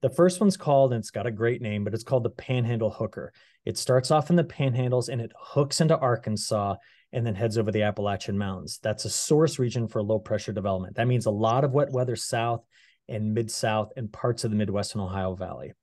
The 0.00 0.08
first 0.08 0.40
one's 0.40 0.56
called, 0.56 0.94
and 0.94 1.00
it's 1.00 1.10
got 1.10 1.26
a 1.26 1.30
great 1.30 1.60
name, 1.60 1.84
but 1.84 1.92
it's 1.92 2.02
called 2.02 2.24
the 2.24 2.30
Panhandle 2.30 2.90
Hooker. 2.90 3.34
It 3.66 3.76
starts 3.76 4.10
off 4.10 4.30
in 4.30 4.36
the 4.36 4.42
Panhandles 4.42 5.10
and 5.10 5.20
it 5.20 5.32
hooks 5.38 5.82
into 5.82 5.98
Arkansas 5.98 6.76
and 7.12 7.26
then 7.26 7.34
heads 7.34 7.58
over 7.58 7.70
the 7.70 7.82
Appalachian 7.82 8.38
Mountains. 8.38 8.80
That's 8.82 9.04
a 9.04 9.10
source 9.10 9.58
region 9.58 9.86
for 9.86 10.02
low 10.02 10.18
pressure 10.18 10.52
development. 10.52 10.96
That 10.96 11.08
means 11.08 11.26
a 11.26 11.30
lot 11.30 11.62
of 11.62 11.72
wet 11.72 11.92
weather 11.92 12.16
south 12.16 12.64
and 13.10 13.34
mid 13.34 13.50
south 13.50 13.92
and 13.98 14.10
parts 14.10 14.44
of 14.44 14.50
the 14.50 14.56
Midwestern 14.56 15.02
Ohio 15.02 15.34
Valley. 15.34 15.74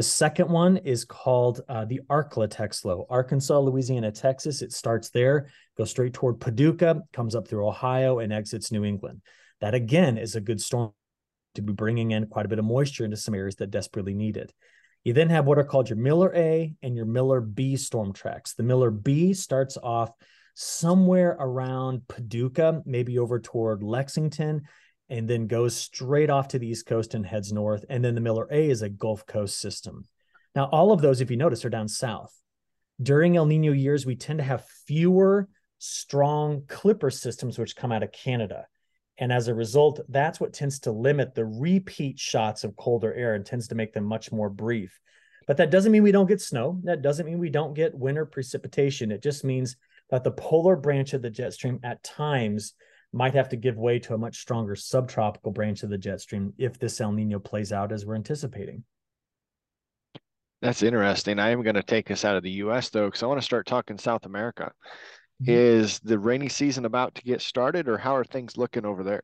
The 0.00 0.04
second 0.04 0.48
one 0.48 0.78
is 0.78 1.04
called 1.04 1.60
uh, 1.68 1.84
the 1.84 2.00
Arklatex 2.08 2.86
Low, 2.86 3.06
Arkansas, 3.10 3.58
Louisiana, 3.58 4.10
Texas. 4.10 4.62
It 4.62 4.72
starts 4.72 5.10
there, 5.10 5.50
goes 5.76 5.90
straight 5.90 6.14
toward 6.14 6.40
Paducah, 6.40 7.02
comes 7.12 7.34
up 7.34 7.46
through 7.46 7.68
Ohio, 7.68 8.20
and 8.20 8.32
exits 8.32 8.72
New 8.72 8.82
England. 8.82 9.20
That 9.60 9.74
again 9.74 10.16
is 10.16 10.36
a 10.36 10.40
good 10.40 10.58
storm 10.58 10.94
to 11.54 11.60
be 11.60 11.74
bringing 11.74 12.12
in 12.12 12.28
quite 12.28 12.46
a 12.46 12.48
bit 12.48 12.58
of 12.58 12.64
moisture 12.64 13.04
into 13.04 13.18
some 13.18 13.34
areas 13.34 13.56
that 13.56 13.70
desperately 13.70 14.14
need 14.14 14.38
it. 14.38 14.54
You 15.04 15.12
then 15.12 15.28
have 15.28 15.44
what 15.44 15.58
are 15.58 15.64
called 15.64 15.90
your 15.90 15.98
Miller 15.98 16.34
A 16.34 16.74
and 16.82 16.96
your 16.96 17.04
Miller 17.04 17.42
B 17.42 17.76
storm 17.76 18.14
tracks. 18.14 18.54
The 18.54 18.62
Miller 18.62 18.90
B 18.90 19.34
starts 19.34 19.76
off 19.82 20.12
somewhere 20.54 21.36
around 21.38 22.08
Paducah, 22.08 22.80
maybe 22.86 23.18
over 23.18 23.38
toward 23.38 23.82
Lexington, 23.82 24.62
and 25.10 25.28
then 25.28 25.46
goes 25.46 25.76
straight 25.76 26.30
off 26.30 26.48
to 26.48 26.58
the 26.58 26.68
East 26.68 26.86
Coast 26.86 27.14
and 27.14 27.26
heads 27.26 27.52
north. 27.52 27.84
And 27.90 28.04
then 28.04 28.14
the 28.14 28.20
Miller 28.20 28.46
A 28.50 28.70
is 28.70 28.82
a 28.82 28.88
Gulf 28.88 29.26
Coast 29.26 29.58
system. 29.60 30.06
Now, 30.54 30.64
all 30.66 30.92
of 30.92 31.00
those, 31.00 31.20
if 31.20 31.30
you 31.30 31.36
notice, 31.36 31.64
are 31.64 31.70
down 31.70 31.88
south. 31.88 32.34
During 33.02 33.36
El 33.36 33.46
Nino 33.46 33.72
years, 33.72 34.06
we 34.06 34.16
tend 34.16 34.38
to 34.38 34.44
have 34.44 34.66
fewer 34.86 35.48
strong 35.78 36.64
clipper 36.68 37.10
systems 37.10 37.58
which 37.58 37.76
come 37.76 37.92
out 37.92 38.02
of 38.02 38.12
Canada. 38.12 38.66
And 39.18 39.32
as 39.32 39.48
a 39.48 39.54
result, 39.54 40.00
that's 40.08 40.40
what 40.40 40.52
tends 40.52 40.80
to 40.80 40.92
limit 40.92 41.34
the 41.34 41.44
repeat 41.44 42.18
shots 42.18 42.64
of 42.64 42.76
colder 42.76 43.12
air 43.12 43.34
and 43.34 43.44
tends 43.44 43.68
to 43.68 43.74
make 43.74 43.92
them 43.92 44.04
much 44.04 44.32
more 44.32 44.48
brief. 44.48 44.98
But 45.46 45.56
that 45.58 45.70
doesn't 45.70 45.92
mean 45.92 46.02
we 46.02 46.12
don't 46.12 46.28
get 46.28 46.40
snow. 46.40 46.80
That 46.84 47.02
doesn't 47.02 47.26
mean 47.26 47.38
we 47.38 47.50
don't 47.50 47.74
get 47.74 47.94
winter 47.94 48.24
precipitation. 48.24 49.10
It 49.10 49.22
just 49.22 49.44
means 49.44 49.76
that 50.10 50.24
the 50.24 50.30
polar 50.30 50.76
branch 50.76 51.12
of 51.12 51.22
the 51.22 51.30
jet 51.30 51.52
stream 51.52 51.80
at 51.82 52.02
times 52.02 52.74
might 53.12 53.34
have 53.34 53.48
to 53.50 53.56
give 53.56 53.76
way 53.76 53.98
to 53.98 54.14
a 54.14 54.18
much 54.18 54.38
stronger 54.38 54.76
subtropical 54.76 55.52
branch 55.52 55.82
of 55.82 55.90
the 55.90 55.98
jet 55.98 56.20
stream 56.20 56.52
if 56.58 56.78
this 56.78 57.00
El 57.00 57.12
Nino 57.12 57.38
plays 57.38 57.72
out 57.72 57.92
as 57.92 58.06
we're 58.06 58.14
anticipating. 58.14 58.84
That's 60.62 60.82
interesting. 60.82 61.38
I 61.38 61.50
am 61.50 61.62
going 61.62 61.74
to 61.74 61.82
take 61.82 62.10
us 62.10 62.24
out 62.24 62.36
of 62.36 62.42
the 62.42 62.50
US 62.50 62.90
though, 62.90 63.06
because 63.06 63.22
I 63.22 63.26
want 63.26 63.40
to 63.40 63.44
start 63.44 63.66
talking 63.66 63.98
South 63.98 64.26
America. 64.26 64.72
Mm-hmm. 65.42 65.52
Is 65.52 66.00
the 66.00 66.18
rainy 66.18 66.50
season 66.50 66.84
about 66.84 67.14
to 67.14 67.22
get 67.22 67.40
started, 67.40 67.88
or 67.88 67.96
how 67.96 68.14
are 68.14 68.24
things 68.24 68.58
looking 68.58 68.84
over 68.84 69.02
there? 69.02 69.22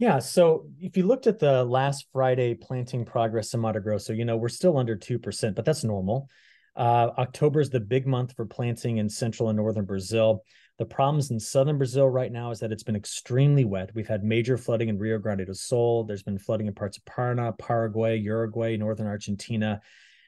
Yeah. 0.00 0.18
So 0.18 0.66
if 0.80 0.96
you 0.96 1.06
looked 1.06 1.28
at 1.28 1.38
the 1.38 1.64
last 1.64 2.06
Friday 2.12 2.54
planting 2.54 3.04
progress 3.04 3.54
in 3.54 3.60
Mato 3.60 3.78
Grosso, 3.78 4.12
you 4.12 4.24
know, 4.24 4.36
we're 4.36 4.48
still 4.48 4.76
under 4.76 4.96
2%, 4.96 5.54
but 5.54 5.64
that's 5.64 5.84
normal. 5.84 6.28
Uh, 6.74 7.10
October 7.18 7.60
is 7.60 7.70
the 7.70 7.78
big 7.78 8.04
month 8.04 8.34
for 8.34 8.44
planting 8.44 8.96
in 8.96 9.08
central 9.08 9.48
and 9.48 9.56
northern 9.56 9.84
Brazil. 9.84 10.42
The 10.78 10.86
problems 10.86 11.30
in 11.30 11.38
southern 11.38 11.78
Brazil 11.78 12.08
right 12.08 12.32
now 12.32 12.50
is 12.50 12.60
that 12.60 12.72
it's 12.72 12.82
been 12.82 12.96
extremely 12.96 13.64
wet. 13.64 13.90
We've 13.94 14.08
had 14.08 14.24
major 14.24 14.56
flooding 14.56 14.88
in 14.88 14.98
Rio 14.98 15.18
Grande 15.18 15.46
do 15.46 15.54
Sul. 15.54 16.04
There's 16.04 16.22
been 16.22 16.38
flooding 16.38 16.66
in 16.66 16.74
parts 16.74 16.96
of 16.96 17.04
Paraná, 17.04 17.56
Paraguay, 17.58 18.18
Uruguay, 18.18 18.76
northern 18.76 19.06
Argentina. 19.06 19.80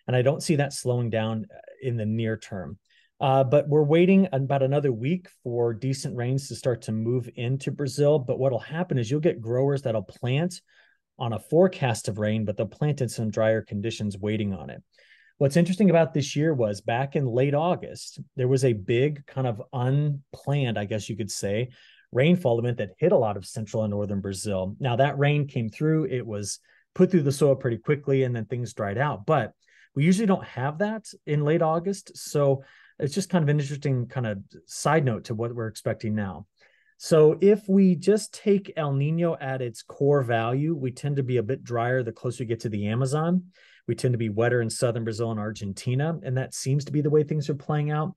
And 0.06 0.14
I 0.14 0.22
don't 0.22 0.42
see 0.42 0.56
that 0.56 0.72
slowing 0.72 1.10
down 1.10 1.46
uh, 1.50 1.58
in 1.82 1.96
the 1.96 2.06
near 2.06 2.36
term. 2.36 2.78
Uh, 3.20 3.42
but 3.42 3.68
we're 3.68 3.82
waiting 3.84 4.28
about 4.32 4.62
another 4.62 4.92
week 4.92 5.28
for 5.42 5.72
decent 5.72 6.14
rains 6.16 6.48
to 6.48 6.54
start 6.54 6.82
to 6.82 6.92
move 6.92 7.28
into 7.36 7.70
Brazil. 7.70 8.18
But 8.18 8.38
what'll 8.38 8.58
happen 8.58 8.98
is 8.98 9.10
you'll 9.10 9.20
get 9.20 9.40
growers 9.40 9.82
that'll 9.82 10.02
plant 10.02 10.60
on 11.18 11.32
a 11.32 11.38
forecast 11.38 12.08
of 12.08 12.18
rain, 12.18 12.44
but 12.44 12.56
they'll 12.56 12.66
plant 12.66 13.00
in 13.00 13.08
some 13.08 13.30
drier 13.30 13.62
conditions 13.62 14.18
waiting 14.18 14.52
on 14.52 14.68
it. 14.68 14.82
What's 15.38 15.56
interesting 15.56 15.90
about 15.90 16.14
this 16.14 16.36
year 16.36 16.54
was 16.54 16.80
back 16.80 17.16
in 17.16 17.26
late 17.26 17.54
August, 17.54 18.20
there 18.36 18.46
was 18.46 18.64
a 18.64 18.72
big 18.72 19.26
kind 19.26 19.48
of 19.48 19.60
unplanned, 19.72 20.78
I 20.78 20.84
guess 20.84 21.08
you 21.08 21.16
could 21.16 21.30
say, 21.30 21.70
rainfall 22.12 22.60
event 22.60 22.78
that 22.78 22.94
hit 22.98 23.10
a 23.10 23.16
lot 23.16 23.36
of 23.36 23.44
central 23.44 23.82
and 23.82 23.90
northern 23.90 24.20
Brazil. 24.20 24.76
Now, 24.78 24.94
that 24.96 25.18
rain 25.18 25.48
came 25.48 25.70
through, 25.70 26.04
it 26.04 26.24
was 26.24 26.60
put 26.94 27.10
through 27.10 27.22
the 27.22 27.32
soil 27.32 27.56
pretty 27.56 27.78
quickly, 27.78 28.22
and 28.22 28.34
then 28.34 28.44
things 28.44 28.72
dried 28.74 28.96
out. 28.96 29.26
But 29.26 29.52
we 29.96 30.04
usually 30.04 30.26
don't 30.26 30.44
have 30.44 30.78
that 30.78 31.06
in 31.26 31.44
late 31.44 31.62
August. 31.62 32.16
So 32.16 32.62
it's 33.00 33.14
just 33.14 33.28
kind 33.28 33.42
of 33.42 33.48
an 33.48 33.58
interesting 33.58 34.06
kind 34.06 34.26
of 34.26 34.38
side 34.66 35.04
note 35.04 35.24
to 35.24 35.34
what 35.34 35.52
we're 35.52 35.66
expecting 35.66 36.14
now. 36.14 36.46
So 36.96 37.36
if 37.40 37.68
we 37.68 37.96
just 37.96 38.32
take 38.32 38.72
El 38.76 38.92
Nino 38.92 39.36
at 39.40 39.60
its 39.60 39.82
core 39.82 40.22
value, 40.22 40.76
we 40.76 40.92
tend 40.92 41.16
to 41.16 41.24
be 41.24 41.38
a 41.38 41.42
bit 41.42 41.64
drier 41.64 42.04
the 42.04 42.12
closer 42.12 42.44
we 42.44 42.48
get 42.48 42.60
to 42.60 42.68
the 42.68 42.86
Amazon. 42.86 43.46
We 43.86 43.94
tend 43.94 44.14
to 44.14 44.18
be 44.18 44.30
wetter 44.30 44.62
in 44.62 44.70
southern 44.70 45.04
Brazil 45.04 45.30
and 45.30 45.40
Argentina, 45.40 46.18
and 46.22 46.36
that 46.36 46.54
seems 46.54 46.84
to 46.86 46.92
be 46.92 47.00
the 47.00 47.10
way 47.10 47.22
things 47.22 47.50
are 47.50 47.54
playing 47.54 47.90
out. 47.90 48.14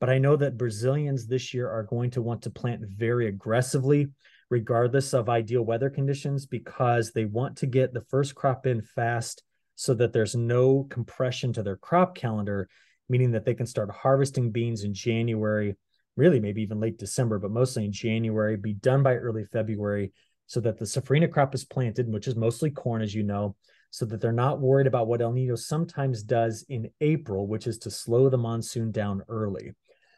But 0.00 0.10
I 0.10 0.18
know 0.18 0.36
that 0.36 0.58
Brazilians 0.58 1.26
this 1.26 1.54
year 1.54 1.70
are 1.70 1.84
going 1.84 2.10
to 2.12 2.22
want 2.22 2.42
to 2.42 2.50
plant 2.50 2.82
very 2.84 3.28
aggressively, 3.28 4.08
regardless 4.50 5.14
of 5.14 5.28
ideal 5.28 5.62
weather 5.62 5.88
conditions, 5.88 6.46
because 6.46 7.12
they 7.12 7.24
want 7.24 7.58
to 7.58 7.66
get 7.66 7.94
the 7.94 8.04
first 8.10 8.34
crop 8.34 8.66
in 8.66 8.82
fast 8.82 9.42
so 9.76 9.94
that 9.94 10.12
there's 10.12 10.34
no 10.34 10.84
compression 10.90 11.52
to 11.52 11.62
their 11.62 11.76
crop 11.76 12.14
calendar, 12.14 12.68
meaning 13.08 13.32
that 13.32 13.44
they 13.44 13.54
can 13.54 13.66
start 13.66 13.90
harvesting 13.90 14.50
beans 14.50 14.84
in 14.84 14.94
January, 14.94 15.76
really 16.16 16.40
maybe 16.40 16.62
even 16.62 16.80
late 16.80 16.98
December, 16.98 17.38
but 17.38 17.50
mostly 17.50 17.84
in 17.84 17.92
January, 17.92 18.56
be 18.56 18.72
done 18.74 19.02
by 19.02 19.14
early 19.14 19.44
February, 19.44 20.12
so 20.46 20.60
that 20.60 20.78
the 20.78 20.84
safrinha 20.84 21.30
crop 21.30 21.54
is 21.54 21.64
planted, 21.64 22.12
which 22.12 22.28
is 22.28 22.36
mostly 22.36 22.70
corn, 22.70 23.00
as 23.00 23.14
you 23.14 23.22
know, 23.22 23.56
so 23.94 24.04
that 24.04 24.20
they're 24.20 24.32
not 24.32 24.60
worried 24.60 24.88
about 24.88 25.06
what 25.06 25.22
El 25.22 25.30
Nino 25.30 25.54
sometimes 25.54 26.24
does 26.24 26.64
in 26.68 26.90
April, 27.00 27.46
which 27.46 27.68
is 27.68 27.78
to 27.78 27.92
slow 27.92 28.28
the 28.28 28.36
monsoon 28.36 28.90
down 28.90 29.22
early. 29.28 29.70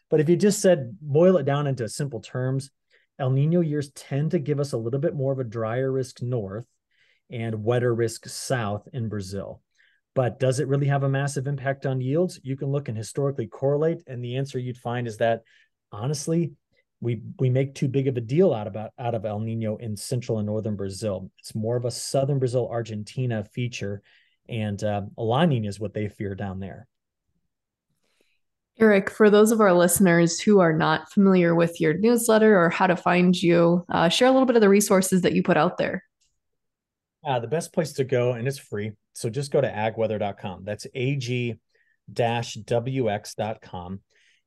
But 0.08 0.18
if 0.18 0.30
you 0.30 0.36
just 0.36 0.62
said 0.62 0.96
boil 1.02 1.36
it 1.36 1.42
down 1.42 1.66
into 1.66 1.86
simple 1.86 2.20
terms, 2.20 2.70
El 3.18 3.28
Nino 3.28 3.60
years 3.60 3.90
tend 3.90 4.30
to 4.30 4.38
give 4.38 4.60
us 4.60 4.72
a 4.72 4.78
little 4.78 4.98
bit 4.98 5.14
more 5.14 5.30
of 5.30 5.40
a 5.40 5.44
drier 5.44 5.92
risk 5.92 6.22
north 6.22 6.64
and 7.28 7.64
wetter 7.64 7.94
risk 7.94 8.26
south 8.26 8.88
in 8.94 9.10
Brazil. 9.10 9.60
But 10.14 10.40
does 10.40 10.58
it 10.58 10.68
really 10.68 10.86
have 10.86 11.02
a 11.02 11.10
massive 11.10 11.46
impact 11.46 11.84
on 11.84 12.00
yields? 12.00 12.40
You 12.42 12.56
can 12.56 12.68
look 12.68 12.88
and 12.88 12.96
historically 12.96 13.46
correlate, 13.46 14.02
and 14.06 14.24
the 14.24 14.38
answer 14.38 14.58
you'd 14.58 14.78
find 14.78 15.06
is 15.06 15.18
that 15.18 15.42
honestly, 15.92 16.52
we 17.06 17.22
we 17.38 17.48
make 17.48 17.72
too 17.76 17.86
big 17.86 18.08
of 18.08 18.16
a 18.16 18.20
deal 18.20 18.52
out 18.52 18.66
about 18.66 18.90
out 18.98 19.14
of 19.14 19.24
El 19.24 19.38
Nino 19.38 19.76
in 19.76 19.96
central 19.96 20.38
and 20.38 20.46
northern 20.46 20.74
Brazil. 20.74 21.30
It's 21.38 21.54
more 21.54 21.76
of 21.76 21.84
a 21.84 21.90
southern 21.90 22.40
Brazil 22.40 22.68
Argentina 22.68 23.44
feature, 23.44 24.02
and 24.48 24.82
uh, 24.82 25.02
La 25.16 25.44
Nina 25.44 25.68
is 25.68 25.78
what 25.78 25.94
they 25.94 26.08
fear 26.08 26.34
down 26.34 26.58
there. 26.58 26.88
Eric, 28.80 29.08
for 29.08 29.30
those 29.30 29.52
of 29.52 29.60
our 29.60 29.72
listeners 29.72 30.40
who 30.40 30.58
are 30.58 30.72
not 30.72 31.12
familiar 31.12 31.54
with 31.54 31.80
your 31.80 31.94
newsletter 31.96 32.60
or 32.60 32.70
how 32.70 32.88
to 32.88 32.96
find 32.96 33.40
you, 33.40 33.86
uh, 33.88 34.08
share 34.08 34.26
a 34.26 34.32
little 34.32 34.44
bit 34.44 34.56
of 34.56 34.60
the 34.60 34.68
resources 34.68 35.22
that 35.22 35.32
you 35.32 35.44
put 35.44 35.56
out 35.56 35.78
there. 35.78 36.02
Uh, 37.24 37.38
the 37.38 37.46
best 37.46 37.72
place 37.72 37.92
to 37.92 38.04
go, 38.04 38.32
and 38.32 38.48
it's 38.48 38.58
free. 38.58 38.90
So 39.12 39.30
just 39.30 39.52
go 39.52 39.60
to 39.60 39.70
agweather.com. 39.70 40.64
That's 40.64 40.88
ag 40.92 41.56
wx.com 42.12 44.00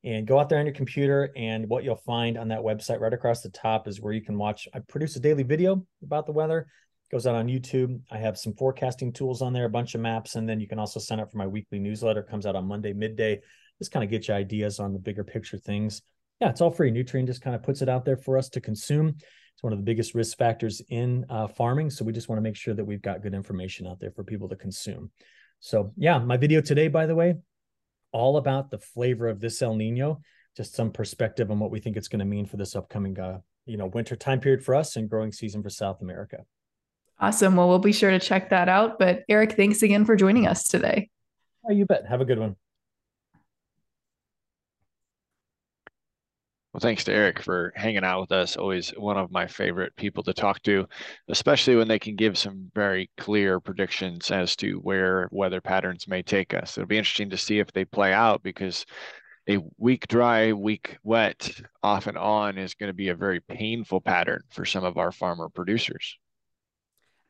and 0.03 0.25
go 0.25 0.39
out 0.39 0.49
there 0.49 0.59
on 0.59 0.65
your 0.65 0.75
computer 0.75 1.31
and 1.35 1.67
what 1.67 1.83
you'll 1.83 1.95
find 1.95 2.37
on 2.37 2.47
that 2.47 2.61
website 2.61 2.99
right 2.99 3.13
across 3.13 3.41
the 3.41 3.49
top 3.49 3.87
is 3.87 3.99
where 3.99 4.13
you 4.13 4.21
can 4.21 4.37
watch 4.37 4.67
i 4.73 4.79
produce 4.79 5.15
a 5.15 5.19
daily 5.19 5.43
video 5.43 5.85
about 6.03 6.25
the 6.25 6.31
weather. 6.31 6.59
It 6.59 7.11
goes 7.11 7.27
out 7.27 7.35
on 7.35 7.47
youtube. 7.47 7.99
I 8.09 8.17
have 8.17 8.37
some 8.37 8.53
forecasting 8.53 9.11
tools 9.11 9.41
on 9.41 9.51
there 9.53 9.65
a 9.65 9.69
bunch 9.69 9.95
of 9.95 10.01
maps 10.01 10.35
and 10.35 10.47
then 10.47 10.59
you 10.59 10.67
can 10.67 10.79
also 10.79 10.99
sign 10.99 11.19
up 11.19 11.31
for 11.31 11.37
my 11.37 11.47
weekly 11.47 11.79
newsletter. 11.79 12.21
It 12.21 12.29
comes 12.29 12.45
out 12.45 12.55
on 12.55 12.65
monday 12.65 12.93
midday. 12.93 13.41
Just 13.77 13.91
kind 13.91 14.03
of 14.03 14.09
get 14.09 14.27
you 14.27 14.33
ideas 14.33 14.79
on 14.79 14.93
the 14.93 14.99
bigger 14.99 15.23
picture 15.23 15.57
things. 15.57 16.01
Yeah 16.39 16.49
it's 16.49 16.61
all 16.61 16.71
free. 16.71 16.91
Nutrien 16.91 17.25
just 17.25 17.41
kind 17.41 17.55
of 17.55 17.63
puts 17.63 17.81
it 17.81 17.89
out 17.89 18.05
there 18.05 18.17
for 18.17 18.37
us 18.37 18.49
to 18.49 18.61
consume. 18.61 19.15
It's 19.17 19.63
one 19.63 19.73
of 19.73 19.79
the 19.79 19.85
biggest 19.85 20.15
risk 20.15 20.37
factors 20.37 20.81
in 20.89 21.25
uh, 21.29 21.47
farming 21.47 21.89
so 21.89 22.05
we 22.05 22.13
just 22.13 22.29
want 22.29 22.37
to 22.37 22.43
make 22.43 22.55
sure 22.55 22.73
that 22.73 22.85
we've 22.85 23.01
got 23.01 23.21
good 23.21 23.33
information 23.33 23.85
out 23.85 23.99
there 23.99 24.11
for 24.11 24.23
people 24.23 24.47
to 24.47 24.55
consume. 24.55 25.11
So 25.59 25.91
yeah 25.97 26.19
my 26.19 26.37
video 26.37 26.61
today 26.61 26.87
by 26.87 27.05
the 27.05 27.15
way 27.15 27.35
all 28.11 28.37
about 28.37 28.71
the 28.71 28.79
flavor 28.79 29.27
of 29.27 29.39
this 29.39 29.61
El 29.61 29.75
Nino, 29.75 30.21
just 30.55 30.75
some 30.75 30.91
perspective 30.91 31.51
on 31.51 31.59
what 31.59 31.71
we 31.71 31.79
think 31.79 31.97
it's 31.97 32.07
going 32.07 32.19
to 32.19 32.25
mean 32.25 32.45
for 32.45 32.57
this 32.57 32.75
upcoming, 32.75 33.19
uh, 33.19 33.39
you 33.65 33.77
know, 33.77 33.87
winter 33.87 34.15
time 34.15 34.39
period 34.39 34.63
for 34.63 34.75
us 34.75 34.95
and 34.95 35.09
growing 35.09 35.31
season 35.31 35.61
for 35.61 35.69
South 35.69 36.01
America. 36.01 36.45
Awesome. 37.19 37.55
Well, 37.55 37.67
we'll 37.67 37.79
be 37.79 37.91
sure 37.91 38.11
to 38.11 38.19
check 38.19 38.49
that 38.49 38.69
out. 38.69 38.97
But 38.97 39.23
Eric, 39.27 39.53
thanks 39.53 39.81
again 39.81 40.05
for 40.05 40.15
joining 40.15 40.47
us 40.47 40.63
today. 40.63 41.09
Oh, 41.67 41.73
you 41.73 41.85
bet. 41.85 42.07
Have 42.07 42.21
a 42.21 42.25
good 42.25 42.39
one. 42.39 42.55
Well, 46.73 46.81
thanks 46.81 47.03
to 47.05 47.13
Eric 47.13 47.41
for 47.41 47.73
hanging 47.75 48.03
out 48.03 48.21
with 48.21 48.31
us. 48.31 48.55
Always 48.55 48.91
one 48.91 49.17
of 49.17 49.31
my 49.31 49.47
favorite 49.47 49.95
people 49.95 50.21
to 50.23 50.33
talk 50.33 50.61
to, 50.63 50.85
especially 51.27 51.75
when 51.75 51.87
they 51.87 51.97
can 51.97 52.15
give 52.15 52.37
some 52.37 52.69
very 52.75 53.09
clear 53.17 53.59
predictions 53.59 54.29
as 54.29 54.55
to 54.57 54.73
where 54.75 55.27
weather 55.31 55.61
patterns 55.61 56.07
may 56.07 56.21
take 56.21 56.53
us. 56.53 56.77
It'll 56.77 56.87
be 56.87 56.99
interesting 56.99 57.31
to 57.31 57.37
see 57.37 57.57
if 57.57 57.71
they 57.71 57.85
play 57.85 58.13
out 58.13 58.43
because 58.43 58.85
a 59.49 59.57
week 59.79 60.07
dry, 60.07 60.53
week 60.53 60.97
wet 61.01 61.59
off 61.81 62.05
and 62.05 62.19
on 62.19 62.59
is 62.59 62.75
going 62.75 62.89
to 62.89 62.93
be 62.93 63.09
a 63.09 63.15
very 63.15 63.39
painful 63.39 63.99
pattern 63.99 64.43
for 64.51 64.63
some 64.63 64.83
of 64.83 64.97
our 64.97 65.11
farmer 65.11 65.49
producers. 65.49 66.19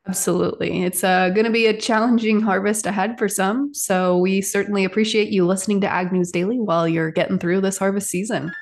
Absolutely. 0.06 0.82
It's 0.82 1.02
uh, 1.02 1.30
going 1.30 1.46
to 1.46 1.50
be 1.50 1.66
a 1.66 1.78
challenging 1.78 2.42
harvest 2.42 2.84
ahead 2.84 3.18
for 3.18 3.28
some. 3.28 3.72
So 3.72 4.18
we 4.18 4.42
certainly 4.42 4.84
appreciate 4.84 5.28
you 5.28 5.46
listening 5.46 5.80
to 5.80 5.90
Ag 5.90 6.12
News 6.12 6.30
Daily 6.30 6.60
while 6.60 6.86
you're 6.86 7.10
getting 7.10 7.38
through 7.38 7.62
this 7.62 7.78
harvest 7.78 8.08
season. 8.08 8.52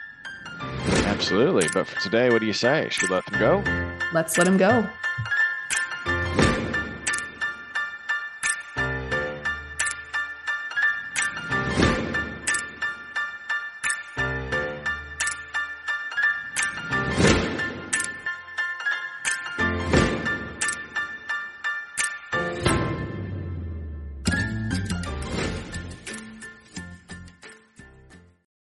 Absolutely. 0.61 1.68
But 1.73 1.87
for 1.87 2.01
today, 2.01 2.31
what 2.31 2.40
do 2.40 2.47
you 2.47 2.53
say? 2.53 2.88
Should 2.90 3.09
we 3.09 3.14
let 3.14 3.27
them 3.27 3.38
go? 3.38 3.62
Let's 4.12 4.38
let 4.38 4.44
them 4.44 4.57
go. 4.57 4.88